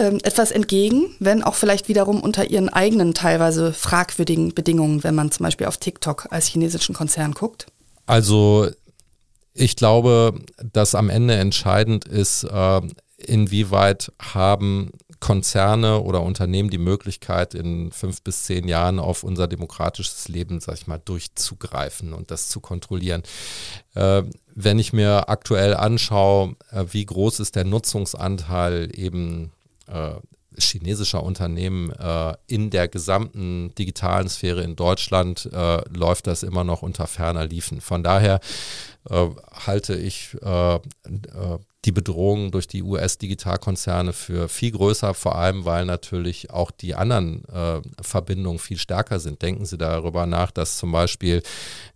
[0.00, 5.30] ähm, etwas entgegen, wenn auch vielleicht wiederum unter ihren eigenen teilweise fragwürdigen Bedingungen, wenn man
[5.30, 7.66] zum Beispiel auf TikTok als chinesischen Konzern guckt?
[8.06, 8.68] Also
[9.52, 10.40] ich glaube,
[10.72, 12.80] dass am Ende entscheidend ist, äh,
[13.18, 14.90] inwieweit haben
[15.20, 20.76] Konzerne oder Unternehmen die Möglichkeit, in fünf bis zehn Jahren auf unser demokratisches Leben, sag
[20.76, 23.22] ich mal, durchzugreifen und das zu kontrollieren.
[23.94, 24.22] Äh,
[24.54, 29.52] wenn ich mir aktuell anschaue, äh, wie groß ist der Nutzungsanteil eben
[29.90, 30.20] äh,
[30.58, 36.82] chinesischer Unternehmen äh, in der gesamten digitalen Sphäre in Deutschland äh, läuft das immer noch
[36.82, 37.80] unter ferner Liefen.
[37.80, 38.40] Von daher
[39.08, 39.28] äh,
[39.66, 40.78] halte ich äh,
[41.86, 47.44] die Bedrohung durch die US-Digitalkonzerne für viel größer, vor allem weil natürlich auch die anderen
[47.48, 49.40] äh, Verbindungen viel stärker sind.
[49.40, 51.42] Denken Sie darüber nach, dass zum Beispiel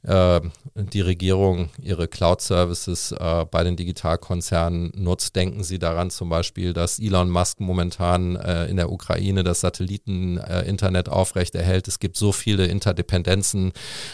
[0.03, 0.41] äh,
[0.75, 5.37] die Regierung ihre Cloud-Services äh, bei den Digitalkonzernen nutzt.
[5.37, 11.11] Denken Sie daran zum Beispiel, dass Elon Musk momentan äh, in der Ukraine das Satelliten-Internet
[11.11, 11.89] aufrechterhält.
[11.89, 13.73] Es gibt so viele Interdependenzen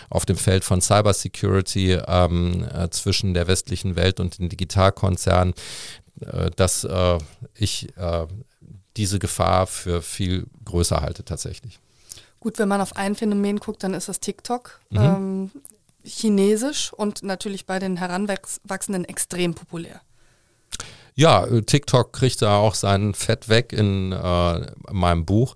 [0.09, 5.55] auf dem Feld von Cybersecurity ähm, äh, zwischen der westlichen Welt und den Digitalkonzernen
[6.57, 7.19] dass äh,
[7.55, 8.27] ich äh,
[8.97, 11.79] diese Gefahr für viel größer halte tatsächlich.
[12.41, 14.81] Gut, wenn man auf ein Phänomen guckt, dann ist das TikTok.
[14.91, 14.99] Mhm.
[14.99, 15.51] Ähm,
[16.03, 20.01] Chinesisch und natürlich bei den Heranwachsenden extrem populär.
[21.21, 25.55] Ja, TikTok kriegt da auch sein Fett weg in äh, meinem Buch.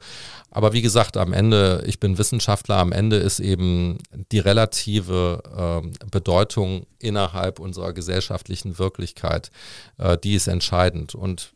[0.51, 3.97] Aber wie gesagt, am Ende, ich bin Wissenschaftler, am Ende ist eben
[4.31, 5.43] die relative
[5.83, 9.51] äh, Bedeutung innerhalb unserer gesellschaftlichen Wirklichkeit,
[9.97, 11.15] äh, die ist entscheidend.
[11.15, 11.55] Und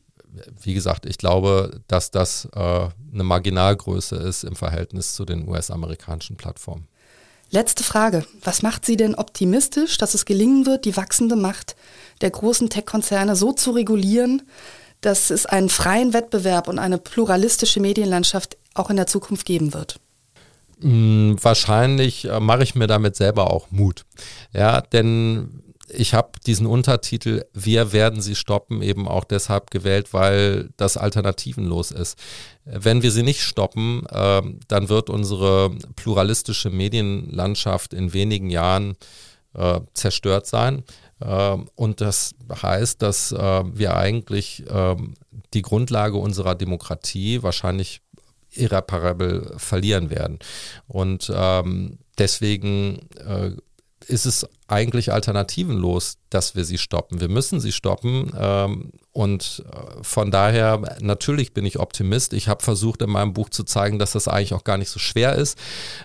[0.58, 6.38] wie gesagt, ich glaube, dass das äh, eine Marginalgröße ist im Verhältnis zu den US-amerikanischen
[6.38, 6.88] Plattformen.
[7.50, 8.26] Letzte Frage.
[8.42, 11.76] Was macht Sie denn optimistisch, dass es gelingen wird, die wachsende Macht
[12.18, 14.42] der großen Tech-Konzerne so zu regulieren,
[15.00, 20.00] dass es einen freien Wettbewerb und eine pluralistische Medienlandschaft auch in der Zukunft geben wird?
[20.80, 24.04] Hm, wahrscheinlich äh, mache ich mir damit selber auch Mut.
[24.52, 30.70] Ja, denn ich habe diesen Untertitel Wir werden sie stoppen eben auch deshalb gewählt, weil
[30.76, 32.18] das alternativenlos ist.
[32.64, 38.96] Wenn wir sie nicht stoppen, äh, dann wird unsere pluralistische Medienlandschaft in wenigen Jahren
[39.54, 40.84] äh, zerstört sein.
[41.20, 45.14] Äh, und das heißt, dass äh, wir eigentlich ähm,
[45.54, 48.02] die Grundlage unserer Demokratie wahrscheinlich
[48.52, 50.38] irreparabel verlieren werden.
[50.86, 53.52] Und ähm, deswegen äh,
[54.06, 57.20] ist es eigentlich alternativenlos, dass wir sie stoppen.
[57.20, 58.32] Wir müssen sie stoppen.
[58.38, 62.32] Ähm, und äh, von daher, natürlich bin ich Optimist.
[62.32, 64.98] Ich habe versucht, in meinem Buch zu zeigen, dass das eigentlich auch gar nicht so
[64.98, 65.58] schwer ist.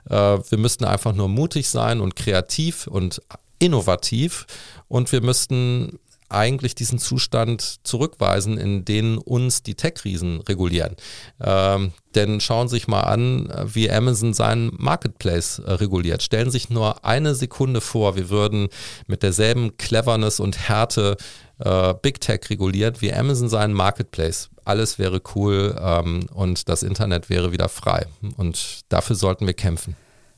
[0.06, 3.22] Wir müssten einfach nur mutig sein und kreativ und
[3.64, 4.46] innovativ.
[4.88, 6.00] Und wir müssten
[6.30, 10.96] eigentlich diesen Zustand zurückweisen, in den uns die Tech-Riesen regulieren.
[11.42, 16.24] Ähm, denn schauen Sie sich mal an, wie Amazon seinen Marketplace äh, reguliert.
[16.24, 18.70] Stellen Sie sich nur eine Sekunde vor, wir würden
[19.08, 21.18] mit derselben Cleverness und Härte
[21.60, 24.50] äh, Big Tech reguliert, wie Amazon seinen Marketplace.
[24.66, 28.08] Alles wäre cool ähm, und das Internet wäre wieder frei.
[28.38, 29.96] Und dafür sollten wir kämpfen.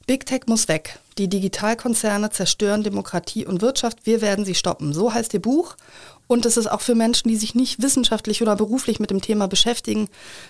[0.07, 0.99] Big Tech muss weg.
[1.17, 3.99] Die Digitalkonzerne zerstören Demokratie und Wirtschaft.
[4.03, 4.93] Wir werden sie stoppen.
[4.93, 5.75] So heißt Ihr Buch.
[6.27, 9.47] Und es ist auch für Menschen, die sich nicht wissenschaftlich oder beruflich mit dem Thema
[9.47, 10.09] beschäftigen,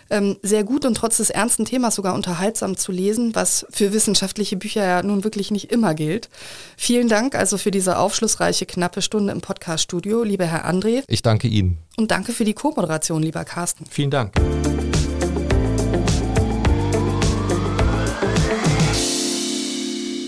[0.10, 4.56] ähm, sehr gut und trotz des ernsten Themas sogar unterhaltsam zu lesen, was für wissenschaftliche
[4.56, 6.30] Bücher ja nun wirklich nicht immer gilt.
[6.78, 11.04] Vielen Dank also für diese aufschlussreiche knappe Stunde im Podcast-Studio, lieber Herr André.
[11.08, 11.78] Ich danke Ihnen.
[11.98, 13.86] Und danke für die Co-Moderation, lieber Carsten.
[13.90, 14.85] Vielen Dank.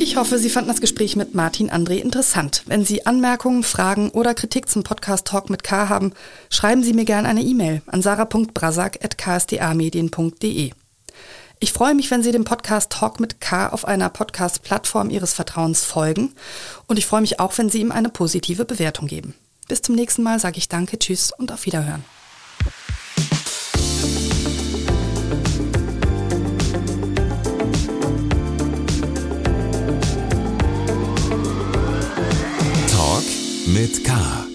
[0.08, 2.64] Ich hoffe, Sie fanden das Gespräch mit Martin André interessant.
[2.66, 6.14] Wenn Sie Anmerkungen, Fragen oder Kritik zum Podcast Talk mit K haben,
[6.49, 10.72] schreiben Sie mir gerne eine E-Mail an sarah.brasak.ksdamedien.de.
[11.60, 15.84] Ich freue mich, wenn Sie dem Podcast Talk mit K auf einer Podcast-Plattform Ihres Vertrauens
[15.84, 16.32] folgen
[16.88, 19.34] und ich freue mich auch, wenn Sie ihm eine positive Bewertung geben.
[19.68, 22.05] Bis zum nächsten Mal sage ich Danke, Tschüss und auf Wiederhören.
[33.68, 34.46] mit K.